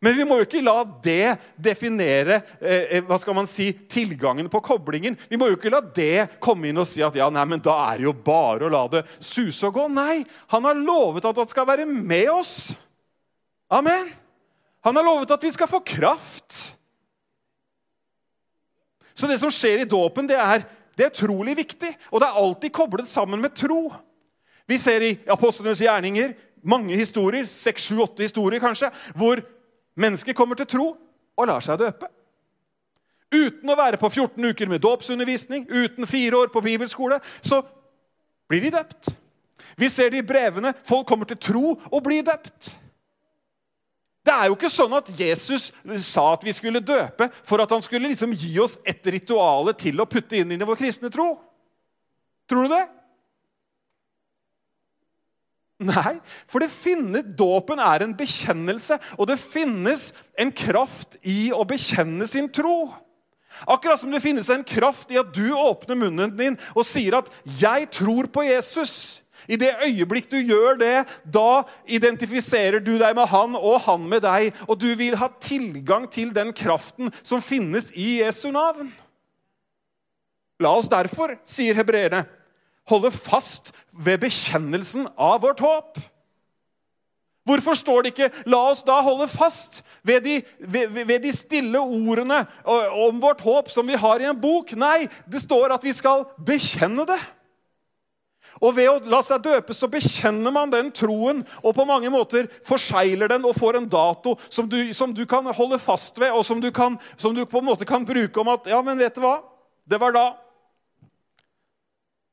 Men 0.00 0.14
vi 0.14 0.24
må 0.28 0.38
jo 0.38 0.46
ikke 0.46 0.62
la 0.62 0.76
det 1.02 1.38
definere 1.58 2.38
eh, 2.60 2.98
eh, 2.98 3.04
hva 3.06 3.18
skal 3.18 3.34
man 3.34 3.48
si, 3.50 3.72
tilgangen 3.90 4.46
på 4.50 4.60
koblingen. 4.62 5.16
Vi 5.30 5.38
må 5.40 5.48
jo 5.50 5.58
ikke 5.58 5.72
la 5.74 5.82
det 5.82 6.38
komme 6.42 6.70
inn 6.70 6.78
og 6.78 6.86
si 6.86 7.02
at 7.02 7.18
ja, 7.18 7.26
nei, 7.34 7.44
men 7.50 7.62
da 7.64 7.74
er 7.88 7.98
det 7.98 8.06
jo 8.06 8.14
bare 8.14 8.68
å 8.68 8.72
la 8.72 8.84
det 8.92 9.04
suse 9.18 9.66
og 9.66 9.74
gå. 9.74 9.88
Nei, 9.90 10.22
han 10.54 10.68
har 10.70 10.78
lovet 10.78 11.26
at 11.26 11.42
han 11.42 11.50
skal 11.50 11.66
være 11.68 11.86
med 11.88 12.30
oss. 12.30 12.54
Amen. 13.74 14.12
Han 14.86 14.96
har 14.96 15.06
lovet 15.06 15.34
at 15.34 15.44
vi 15.44 15.52
skal 15.52 15.70
få 15.70 15.82
kraft. 15.82 16.60
Så 19.18 19.26
det 19.26 19.40
som 19.42 19.50
skjer 19.50 19.82
i 19.82 19.90
dåpen, 19.90 20.30
det 20.30 20.38
er 20.38 20.62
det 20.98 21.06
er 21.06 21.12
utrolig 21.14 21.54
viktig, 21.54 21.92
og 22.10 22.18
det 22.18 22.26
er 22.26 22.38
alltid 22.40 22.74
koblet 22.74 23.06
sammen 23.06 23.38
med 23.38 23.54
tro. 23.54 23.84
Vi 24.66 24.78
ser 24.82 25.04
i 25.06 25.12
apostlenes 25.30 25.78
gjerninger 25.78 26.32
mange 26.66 26.96
historier, 26.98 27.46
seks, 27.46 27.86
sju, 27.86 28.00
åtte 28.02 28.26
historier 28.26 28.58
kanskje, 28.62 28.90
hvor 29.14 29.38
mennesker 29.98 30.36
kommer 30.36 30.58
til 30.58 30.68
tro 30.70 30.88
og 31.38 31.50
lar 31.50 31.64
seg 31.64 31.80
døpe. 31.82 32.08
Uten 33.28 33.68
å 33.68 33.76
være 33.76 34.00
på 34.00 34.08
14 34.08 34.50
uker 34.52 34.70
med 34.70 34.80
dåpsundervisning, 34.80 35.66
uten 35.68 36.08
fire 36.08 36.44
år 36.44 36.52
på 36.52 36.62
bibelskole, 36.64 37.20
så 37.44 37.60
blir 38.48 38.64
de 38.64 38.72
døpt. 38.72 39.10
Vi 39.78 39.88
ser 39.92 40.10
det 40.10 40.22
i 40.22 40.26
brevene. 40.26 40.72
Folk 40.86 41.06
kommer 41.06 41.28
til 41.28 41.38
tro 41.38 41.74
og 41.76 42.00
blir 42.06 42.24
døpt. 42.26 42.72
Det 44.24 44.34
er 44.34 44.48
jo 44.48 44.56
ikke 44.58 44.70
sånn 44.72 44.96
at 44.98 45.08
Jesus 45.16 45.70
sa 46.04 46.24
at 46.34 46.42
vi 46.44 46.52
skulle 46.52 46.84
døpe 46.84 47.30
for 47.46 47.62
at 47.62 47.70
han 47.72 47.84
skulle 47.84 48.10
liksom 48.10 48.34
gi 48.36 48.50
oss 48.60 48.76
et 48.84 49.06
rituale 49.12 49.72
til 49.78 50.00
å 50.00 50.08
putte 50.08 50.36
inn 50.36 50.52
i 50.52 50.58
vår 50.60 50.76
kristne 50.80 51.12
tro. 51.12 51.30
Tror 52.48 52.66
du 52.66 52.74
det? 52.74 52.84
Nei, 55.78 56.16
for 56.50 56.58
det 56.58 56.72
finnes, 56.74 57.26
dåpen 57.38 57.78
er 57.78 58.02
en 58.02 58.16
bekjennelse, 58.18 58.98
og 59.14 59.28
det 59.30 59.38
finnes 59.38 60.08
en 60.34 60.50
kraft 60.50 61.14
i 61.22 61.52
å 61.54 61.62
bekjenne 61.68 62.26
sin 62.26 62.48
tro. 62.50 62.90
Akkurat 63.66 64.00
som 64.00 64.10
det 64.10 64.22
finnes 64.22 64.50
en 64.50 64.66
kraft 64.66 65.10
i 65.14 65.18
at 65.18 65.30
du 65.34 65.54
åpner 65.54 65.98
munnen 65.98 66.34
din 66.38 66.58
og 66.74 66.86
sier 66.86 67.18
at 67.18 67.30
'jeg 67.44 67.90
tror 67.90 68.26
på 68.26 68.42
Jesus'. 68.42 69.22
I 69.48 69.56
det 69.56 69.76
øyeblikk 69.86 70.30
du 70.30 70.36
gjør 70.36 70.78
det, 70.78 71.06
da 71.24 71.62
identifiserer 71.86 72.80
du 72.84 72.98
deg 72.98 73.14
med 73.16 73.26
han 73.26 73.56
og 73.56 73.80
han 73.80 74.08
med 74.08 74.20
deg. 74.22 74.52
Og 74.68 74.80
du 74.80 74.94
vil 74.94 75.16
ha 75.16 75.28
tilgang 75.40 76.10
til 76.10 76.34
den 76.34 76.52
kraften 76.52 77.12
som 77.22 77.40
finnes 77.40 77.90
i 77.94 78.20
Jesu 78.20 78.50
navn. 78.50 78.92
La 80.60 80.74
oss 80.74 80.88
derfor, 80.88 81.38
sier 81.46 81.74
hebreerne, 81.74 82.26
holde 82.88 83.10
fast 83.14 83.72
ved 83.92 84.22
bekjennelsen 84.22 85.08
av 85.16 85.42
vårt 85.44 85.60
håp. 85.64 85.98
Hvorfor 87.48 87.74
står 87.74 88.02
det 88.02 88.12
ikke 88.12 88.30
'la 88.44 88.58
oss 88.70 88.82
da 88.84 89.00
holde 89.00 89.28
fast 89.28 89.82
ved 90.04 90.20
de, 90.20 90.42
ved, 90.60 90.88
ved 91.06 91.22
de, 91.22 91.32
stille 91.32 91.80
ordene 91.80 92.46
om 92.64 93.22
vårt 93.22 93.40
håp 93.40 93.70
som 93.70 93.88
vi 93.88 93.96
har 93.96 94.20
i 94.20 94.28
en 94.28 94.40
bok'? 94.40 94.76
Nei, 94.76 95.08
det 95.24 95.40
står 95.40 95.72
at 95.72 95.84
vi 95.84 95.92
skal 95.92 96.26
bekjenne 96.44 97.06
det. 97.08 97.20
Og 98.60 98.74
Ved 98.76 98.88
å 98.90 98.98
la 99.06 99.20
seg 99.22 99.42
døpe 99.44 99.74
så 99.76 99.88
bekjenner 99.90 100.50
man 100.50 100.70
den 100.70 100.90
troen 100.90 101.44
og 101.62 101.74
på 101.76 101.86
mange 101.86 102.10
måter 102.10 102.48
forsegler 102.66 103.30
den 103.30 103.46
og 103.46 103.54
får 103.56 103.78
en 103.78 103.88
dato 103.88 104.34
som 104.50 104.68
du, 104.68 104.92
som 104.92 105.14
du 105.14 105.24
kan 105.26 105.46
holde 105.46 105.78
fast 105.78 106.18
ved, 106.18 106.32
og 106.34 106.44
som 106.44 106.60
du, 106.60 106.70
kan, 106.74 106.98
som 107.16 107.34
du, 107.34 107.44
på 107.46 107.62
en 107.62 107.68
måte 107.70 107.86
kan 107.86 108.06
bruke 108.06 108.40
om 108.40 108.48
at 108.48 108.66
ja, 108.66 108.82
men 108.82 108.98
vet 108.98 109.14
du 109.14 109.22
hva? 109.22 109.38
Det 109.88 110.00
var 110.00 110.12
da. 110.12 110.26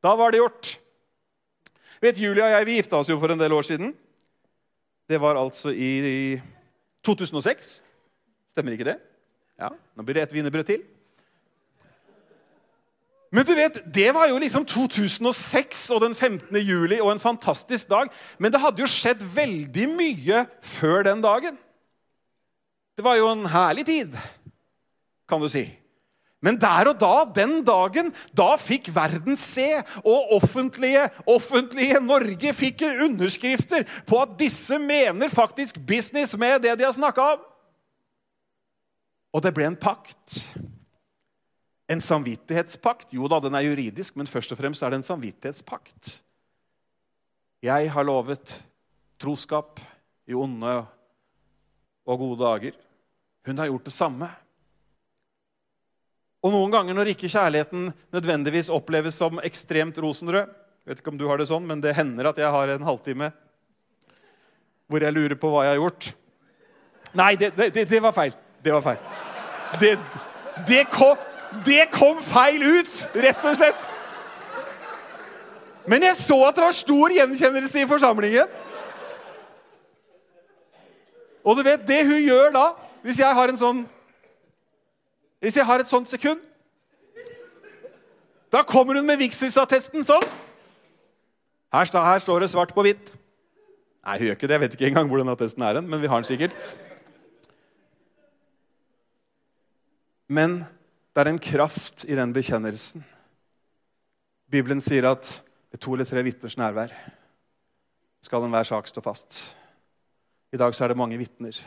Da 0.05 0.13
var 0.13 0.31
det 0.31 0.43
gjort. 0.43 0.75
Vet 2.03 2.19
Julia 2.21 2.45
og 2.45 2.53
jeg 2.53 2.67
vi 2.67 2.77
gifta 2.77 2.99
oss 2.99 3.09
jo 3.09 3.17
for 3.17 3.33
en 3.33 3.41
del 3.41 3.53
år 3.55 3.65
siden. 3.65 3.93
Det 5.09 5.17
var 5.21 5.39
altså 5.39 5.71
i, 5.73 5.91
i 6.05 6.41
2006. 7.05 7.79
Stemmer 8.53 8.75
ikke 8.75 8.91
det? 8.91 8.99
Ja, 9.57 9.71
Nå 9.95 10.05
blir 10.05 10.19
det 10.19 10.27
et 10.27 10.35
wienerbrød 10.35 10.67
til. 10.67 10.83
Men 13.33 13.45
du 13.47 13.53
vet, 13.57 13.81
Det 13.95 14.13
var 14.13 14.29
jo 14.29 14.37
liksom 14.39 14.65
2006 14.65 15.89
og 15.91 16.01
den 16.05 16.15
15. 16.15 16.55
juli 16.61 16.99
og 17.01 17.11
en 17.11 17.19
fantastisk 17.19 17.89
dag. 17.89 18.11
Men 18.39 18.51
det 18.51 18.61
hadde 18.61 18.83
jo 18.83 18.87
skjedd 18.87 19.25
veldig 19.35 19.87
mye 19.91 20.45
før 20.61 21.03
den 21.09 21.23
dagen. 21.23 21.57
Det 22.95 23.03
var 23.03 23.17
jo 23.19 23.27
en 23.31 23.45
herlig 23.51 23.85
tid, 23.85 24.13
kan 25.27 25.41
du 25.41 25.49
si. 25.51 25.65
Men 26.45 26.59
der 26.61 26.91
og 26.91 26.99
da, 27.01 27.23
den 27.33 27.57
dagen, 27.65 28.11
da 28.37 28.51
fikk 28.61 28.91
verden 28.93 29.37
se, 29.39 29.81
og 30.03 30.35
offentlige, 30.37 31.07
offentlige 31.25 31.97
Norge 32.05 32.53
fikk 32.53 32.85
underskrifter 32.91 33.87
på 34.05 34.21
at 34.21 34.37
disse 34.37 34.77
mener 34.81 35.33
faktisk 35.33 35.81
business 35.89 36.37
med 36.37 36.61
det 36.67 36.77
de 36.77 36.85
har 36.85 36.93
snakka 36.93 37.31
om. 37.33 37.43
Og 39.35 39.43
det 39.43 39.51
ble 39.57 39.65
en 39.67 39.79
pakt. 39.79 40.37
En 41.91 42.01
samvittighetspakt. 42.01 43.11
Jo 43.17 43.27
da, 43.29 43.41
den 43.43 43.57
er 43.57 43.65
juridisk, 43.65 44.15
men 44.15 44.29
først 44.29 44.53
og 44.53 44.61
fremst 44.61 44.85
er 44.85 44.93
det 44.93 45.01
en 45.01 45.09
samvittighetspakt. 45.09 46.19
Jeg 47.65 47.91
har 47.91 48.05
lovet 48.05 48.59
troskap 49.21 49.81
i 50.29 50.37
onde 50.37 50.77
og 52.05 52.21
gode 52.21 52.43
dager. 52.43 52.77
Hun 53.45 53.57
har 53.57 53.69
gjort 53.69 53.89
det 53.89 53.93
samme. 53.93 54.29
Og 56.45 56.53
noen 56.53 56.73
ganger 56.73 56.93
når 56.93 57.15
ikke 57.15 57.31
kjærligheten 57.31 57.89
nødvendigvis 58.13 58.69
oppleves 58.73 59.17
som 59.17 59.41
ekstremt 59.41 59.97
rosenrød 59.97 60.45
jeg 60.85 60.91
vet 60.91 60.99
ikke 61.01 61.09
om 61.09 61.17
du 61.17 61.25
har 61.25 61.39
det 61.41 61.47
sånn, 61.49 61.63
men 61.65 61.79
det 61.81 61.95
hender 61.97 62.27
at 62.29 62.37
jeg 62.37 62.53
har 62.53 62.69
en 62.69 62.83
halvtime 62.85 63.31
hvor 64.85 65.01
jeg 65.01 65.15
lurer 65.15 65.33
på 65.41 65.49
hva 65.49 65.63
jeg 65.65 65.71
har 65.71 65.79
gjort. 65.79 66.09
Nei, 67.17 67.31
det, 67.41 67.47
det, 67.57 67.87
det 67.89 68.01
var 68.05 68.13
feil. 68.13 68.35
Det 68.61 68.73
var 68.75 68.83
feil. 68.85 68.99
Det, 69.81 69.95
det, 70.67 70.83
kom, 70.93 71.17
det 71.65 71.87
kom 71.89 72.21
feil 72.21 72.61
ut, 72.61 73.01
rett 73.17 73.47
og 73.49 73.57
slett. 73.57 73.87
Men 75.89 76.05
jeg 76.05 76.19
så 76.19 76.37
at 76.45 76.59
det 76.59 76.67
var 76.67 76.77
stor 76.77 77.17
gjenkjennelse 77.17 77.81
i 77.81 77.89
forsamlingen. 77.89 78.53
Og 81.41 81.57
du 81.57 81.65
vet, 81.65 81.81
det 81.89 82.03
hun 82.05 82.21
gjør 82.21 82.53
da, 82.53 82.67
hvis 83.01 83.25
jeg 83.25 83.39
har 83.41 83.49
en 83.49 83.57
sånn 83.57 83.83
hvis 85.45 85.59
jeg 85.59 85.65
har 85.69 85.77
et 85.83 85.89
sånt 85.89 86.09
sekund 86.09 86.41
Da 88.49 88.63
kommer 88.65 88.97
hun 88.97 89.05
med 89.05 89.19
vigselsattesten 89.19 90.05
sånn. 90.07 90.23
Her, 91.75 91.89
her, 91.91 92.21
står 92.23 92.39
det 92.39 92.47
svart 92.49 92.71
på 92.73 92.85
hvitt. 92.85 93.09
Nei, 94.05 94.15
hun 94.15 94.29
gjør 94.29 94.37
ikke 94.37 94.47
det. 94.47 94.55
Jeg 94.55 94.63
vet 94.63 94.77
ikke 94.77 94.87
engang 94.87 95.09
hvor 95.09 95.19
den 95.19 95.31
attesten 95.33 95.65
er, 95.67 95.81
men 95.83 95.99
vi 95.99 96.07
har 96.07 96.21
den 96.21 96.27
sikkert. 96.29 96.55
Men 100.31 100.61
det 101.11 101.25
er 101.25 101.31
en 101.33 101.41
kraft 101.41 102.07
i 102.07 102.15
den 102.15 102.31
bekjennelsen. 102.33 103.03
Bibelen 104.49 104.79
sier 104.81 105.09
at 105.11 105.33
ved 105.73 105.83
to 105.83 105.97
eller 105.97 106.07
tre 106.07 106.23
vitners 106.23 106.55
nærvær 106.57 106.95
skal 108.23 108.47
enhver 108.47 108.71
sak 108.71 108.87
stå 108.87 109.03
fast. 109.03 109.41
I 110.55 110.61
dag 110.61 110.73
så 110.73 110.85
er 110.85 110.93
det 110.93 111.01
mange 111.01 111.19
vitner 111.19 111.59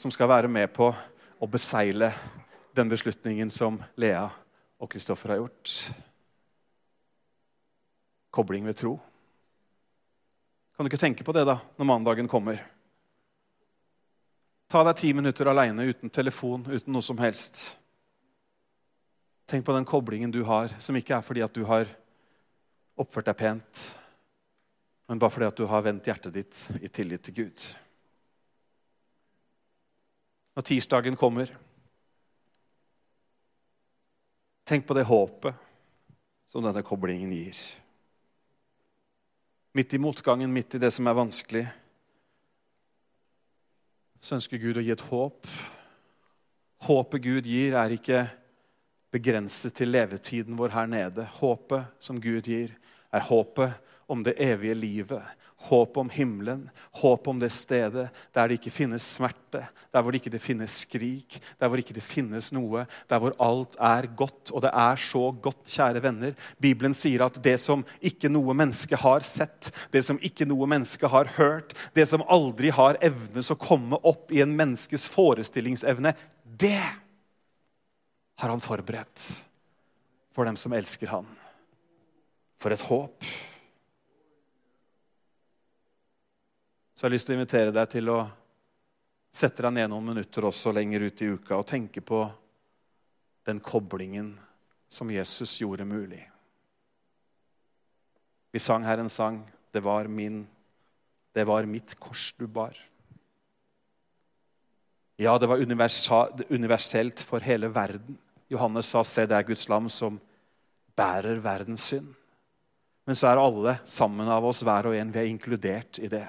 som 0.00 0.10
skal 0.10 0.32
være 0.32 0.48
med 0.48 0.72
på 0.72 0.94
å 1.42 1.48
besegle 1.50 2.12
den 2.72 2.90
beslutningen 2.92 3.50
som 3.50 3.80
Lea 3.98 4.28
og 4.78 4.90
Kristoffer 4.92 5.34
har 5.34 5.40
gjort. 5.42 5.72
Kobling 8.30 8.68
ved 8.68 8.78
tro. 8.78 8.94
Kan 10.76 10.86
du 10.86 10.92
ikke 10.92 11.02
tenke 11.02 11.26
på 11.26 11.34
det 11.34 11.44
da, 11.48 11.58
når 11.76 11.88
mandagen 11.90 12.30
kommer? 12.30 12.62
Ta 14.70 14.84
deg 14.86 14.96
ti 15.02 15.10
minutter 15.12 15.50
aleine 15.50 15.84
uten 15.90 16.14
telefon, 16.14 16.62
uten 16.70 16.94
noe 16.94 17.04
som 17.04 17.18
helst. 17.20 17.64
Tenk 19.50 19.66
på 19.66 19.74
den 19.76 19.84
koblingen 19.84 20.32
du 20.32 20.40
har, 20.48 20.72
som 20.78 20.96
ikke 20.96 21.18
er 21.18 21.26
fordi 21.26 21.42
at 21.44 21.52
du 21.52 21.66
har 21.68 21.90
oppført 23.02 23.28
deg 23.28 23.36
pent, 23.36 23.82
men 25.10 25.20
bare 25.20 25.34
fordi 25.34 25.50
at 25.50 25.58
du 25.58 25.66
har 25.68 25.84
vendt 25.84 26.06
hjertet 26.08 26.38
ditt 26.38 26.62
i 26.80 26.88
tillit 26.88 27.26
til 27.26 27.42
Gud. 27.42 27.66
Når 30.52 30.66
tirsdagen 30.68 31.16
kommer, 31.16 31.48
tenk 34.68 34.84
på 34.86 34.96
det 34.96 35.06
håpet 35.08 35.56
som 36.52 36.64
denne 36.64 36.84
koblingen 36.84 37.32
gir. 37.32 37.56
Midt 39.72 39.94
i 39.96 40.00
motgangen, 40.02 40.52
midt 40.52 40.76
i 40.76 40.82
det 40.82 40.90
som 40.92 41.08
er 41.08 41.16
vanskelig, 41.16 41.64
så 44.20 44.36
ønsker 44.36 44.60
Gud 44.60 44.78
å 44.78 44.84
gi 44.84 44.92
et 44.92 45.06
håp. 45.08 45.48
Håpet 46.86 47.24
Gud 47.24 47.48
gir, 47.48 47.74
er 47.74 47.94
ikke 47.96 48.26
begrenset 49.12 49.74
til 49.76 49.90
levetiden 49.90 50.58
vår 50.60 50.76
her 50.76 50.90
nede. 50.90 51.24
Håpet 51.40 51.96
som 52.04 52.20
Gud 52.22 52.46
gir, 52.46 52.76
er 53.12 53.24
håpet 53.26 53.80
om 54.12 54.22
det 54.24 54.36
evige 54.40 54.76
livet. 54.76 55.24
Håp 55.62 55.96
om 56.00 56.08
himmelen, 56.10 56.64
håp 56.98 57.28
om 57.30 57.38
det 57.38 57.52
stedet 57.54 58.08
der 58.34 58.48
det 58.48 58.58
ikke 58.58 58.72
finnes 58.74 59.04
smerte, 59.16 59.60
der 59.94 60.02
hvor 60.02 60.10
det 60.10 60.22
ikke 60.22 60.40
finnes 60.42 60.74
skrik, 60.82 61.36
der 61.60 61.68
hvor 61.68 61.78
det 61.78 61.84
ikke 61.86 62.02
finnes 62.02 62.50
noe, 62.54 62.82
der 63.10 63.22
hvor 63.22 63.36
alt 63.42 63.76
er 63.78 64.08
godt. 64.18 64.50
Og 64.50 64.64
det 64.64 64.72
er 64.74 64.98
så 64.98 65.28
godt, 65.44 65.62
kjære 65.70 66.02
venner. 66.02 66.34
Bibelen 66.58 66.96
sier 66.98 67.26
at 67.28 67.38
det 67.44 67.58
som 67.62 67.84
ikke 68.02 68.30
noe 68.32 68.56
menneske 68.58 68.98
har 68.98 69.22
sett, 69.28 69.70
det 69.94 70.02
som 70.06 70.18
ikke 70.18 70.48
noe 70.50 70.66
menneske 70.70 71.10
har 71.12 71.30
hørt, 71.38 71.76
det 71.94 72.08
som 72.10 72.26
aldri 72.26 72.72
har 72.74 72.98
evnes 73.04 73.52
å 73.52 73.60
komme 73.60 74.00
opp 74.02 74.34
i 74.34 74.42
en 74.42 74.56
menneskes 74.58 75.06
forestillingsevne, 75.12 76.16
det 76.42 76.82
har 78.42 78.50
han 78.50 78.60
forberedt 78.62 79.28
for 80.34 80.48
dem 80.48 80.58
som 80.58 80.72
elsker 80.74 81.12
han. 81.12 81.26
For 82.62 82.74
et 82.74 82.84
håp. 82.88 83.32
Så 87.02 87.08
jeg 87.08 87.16
lyst 87.16 87.26
til 87.26 87.34
å 87.34 87.40
invitere 87.40 87.70
deg 87.74 87.88
til 87.90 88.10
å 88.12 88.16
sette 89.34 89.64
deg 89.64 89.72
ned 89.74 89.88
noen 89.90 90.04
minutter 90.12 90.44
også 90.46 90.70
lenger 90.70 91.02
ut 91.08 91.22
i 91.24 91.30
uka 91.34 91.56
og 91.58 91.64
tenke 91.66 91.98
på 91.98 92.20
den 93.42 93.58
koblingen 93.58 94.28
som 94.86 95.10
Jesus 95.10 95.56
gjorde 95.58 95.82
mulig. 95.82 96.20
Vi 98.54 98.62
sang 98.62 98.86
her 98.86 99.02
en 99.02 99.10
sang. 99.10 99.40
Det 99.74 99.82
var, 99.82 100.06
min, 100.06 100.44
det 101.34 101.42
var 101.48 101.66
mitt 101.66 101.96
kors 101.98 102.28
du 102.38 102.46
bar. 102.46 102.78
Ja, 105.18 105.34
det 105.42 105.48
var 105.50 105.58
universelt 105.58 107.24
for 107.26 107.42
hele 107.42 107.72
verden. 107.74 108.14
Johannes 108.46 108.92
sa, 108.94 109.02
'Se, 109.02 109.26
det 109.26 109.40
er 109.40 109.48
Guds 109.50 109.66
lam 109.68 109.88
som 109.88 110.20
bærer 110.94 111.42
verdens 111.42 111.82
synd'. 111.82 112.14
Men 113.06 113.18
så 113.18 113.26
er 113.26 113.42
alle 113.42 113.80
sammen 113.84 114.28
av 114.28 114.44
oss, 114.44 114.62
hver 114.62 114.86
og 114.86 114.94
en, 114.94 115.10
vi 115.10 115.18
er 115.18 115.32
inkludert 115.34 115.98
i 115.98 116.06
det. 116.06 116.28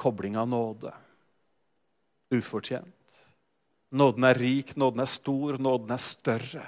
Kobling 0.00 0.38
av 0.40 0.48
nåde. 0.48 0.94
Ufortjent. 2.32 2.96
Nåden 3.90 4.24
er 4.24 4.38
rik, 4.38 4.76
nåden 4.78 5.02
er 5.02 5.10
stor, 5.10 5.58
nåden 5.58 5.92
er 5.92 6.00
større 6.00 6.66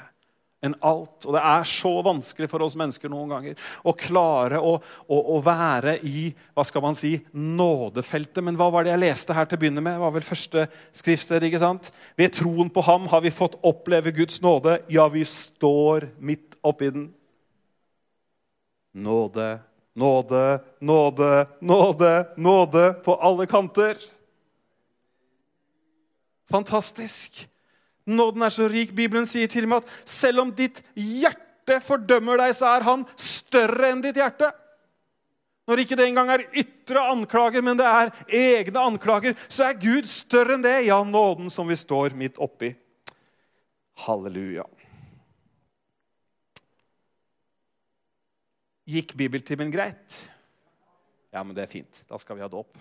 enn 0.62 0.74
alt. 0.86 1.26
Og 1.26 1.34
det 1.34 1.42
er 1.42 1.64
så 1.66 1.90
vanskelig 2.06 2.48
for 2.50 2.62
oss 2.64 2.76
mennesker 2.78 3.10
noen 3.10 3.32
ganger 3.32 3.62
å 3.86 3.94
klare 3.98 4.60
å, 4.62 4.76
å, 4.78 5.18
å, 5.34 5.40
være 5.42 5.96
i 6.06 6.28
hva 6.54 6.64
skal 6.66 6.84
man 6.84 6.98
si, 6.98 7.16
nådefeltet. 7.34 8.42
Men 8.46 8.58
hva 8.58 8.70
var 8.74 8.86
det 8.86 8.94
jeg 8.94 9.02
leste 9.02 9.36
her 9.36 9.48
til 9.48 9.58
å 9.58 9.62
begynne 9.64 9.82
med? 9.82 9.96
Det 9.98 10.04
var 10.04 10.14
vel 10.14 10.26
første 10.26 10.66
skriftsted, 10.94 11.48
ikke 11.48 11.62
sant? 11.62 11.90
Ved 12.18 12.36
troen 12.38 12.70
på 12.72 12.84
ham 12.86 13.10
har 13.10 13.24
vi 13.24 13.34
fått 13.34 13.58
oppleve 13.66 14.14
Guds 14.14 14.38
nåde. 14.44 14.78
Ja, 14.92 15.08
vi 15.10 15.26
står 15.26 16.12
midt 16.22 16.56
oppi 16.62 16.92
den. 16.94 17.10
Nåde, 18.92 19.56
nåde, 19.94 20.60
nåde, 20.80 21.46
nåde, 21.60 22.26
nåde 22.36 22.92
på 23.04 23.16
alle 23.16 23.46
kanter. 23.46 23.96
Fantastisk. 26.50 27.48
Nåden 28.04 28.42
er 28.42 28.50
så 28.50 28.68
rik. 28.68 28.92
Bibelen 28.92 29.26
sier 29.28 29.48
til 29.48 29.68
og 29.68 29.72
med 29.72 29.84
at 29.84 30.08
selv 30.08 30.42
om 30.42 30.50
ditt 30.56 30.82
hjerte 30.98 31.78
fordømmer 31.84 32.40
deg, 32.42 32.56
så 32.56 32.74
er 32.74 32.86
han 32.86 33.06
større 33.16 33.92
enn 33.92 34.02
ditt 34.04 34.18
hjerte. 34.18 34.50
Når 35.70 35.84
ikke 35.84 35.96
det 35.96 36.08
engang 36.10 36.32
er 36.34 36.48
ytre 36.58 37.04
anklager, 37.12 37.62
men 37.62 37.78
det 37.78 37.86
er 37.86 38.10
egne 38.26 38.82
anklager, 38.82 39.36
så 39.46 39.68
er 39.68 39.78
Gud 39.80 40.08
større 40.10 40.56
enn 40.56 40.64
det. 40.64 40.80
Ja, 40.88 40.98
nåden 41.06 41.52
som 41.54 41.70
vi 41.70 41.78
står 41.78 42.16
midt 42.18 42.40
oppi. 42.42 42.72
Halleluja. 44.02 44.66
Gikk 48.88 49.14
bibeltimen 49.14 49.70
greit? 49.70 50.16
Ja, 51.32 51.42
men 51.42 51.54
det 51.56 51.64
er 51.64 51.70
fint. 51.70 52.02
Da 52.08 52.18
skal 52.18 52.36
vi 52.36 52.42
ha 52.44 52.48
dåp. 52.50 52.74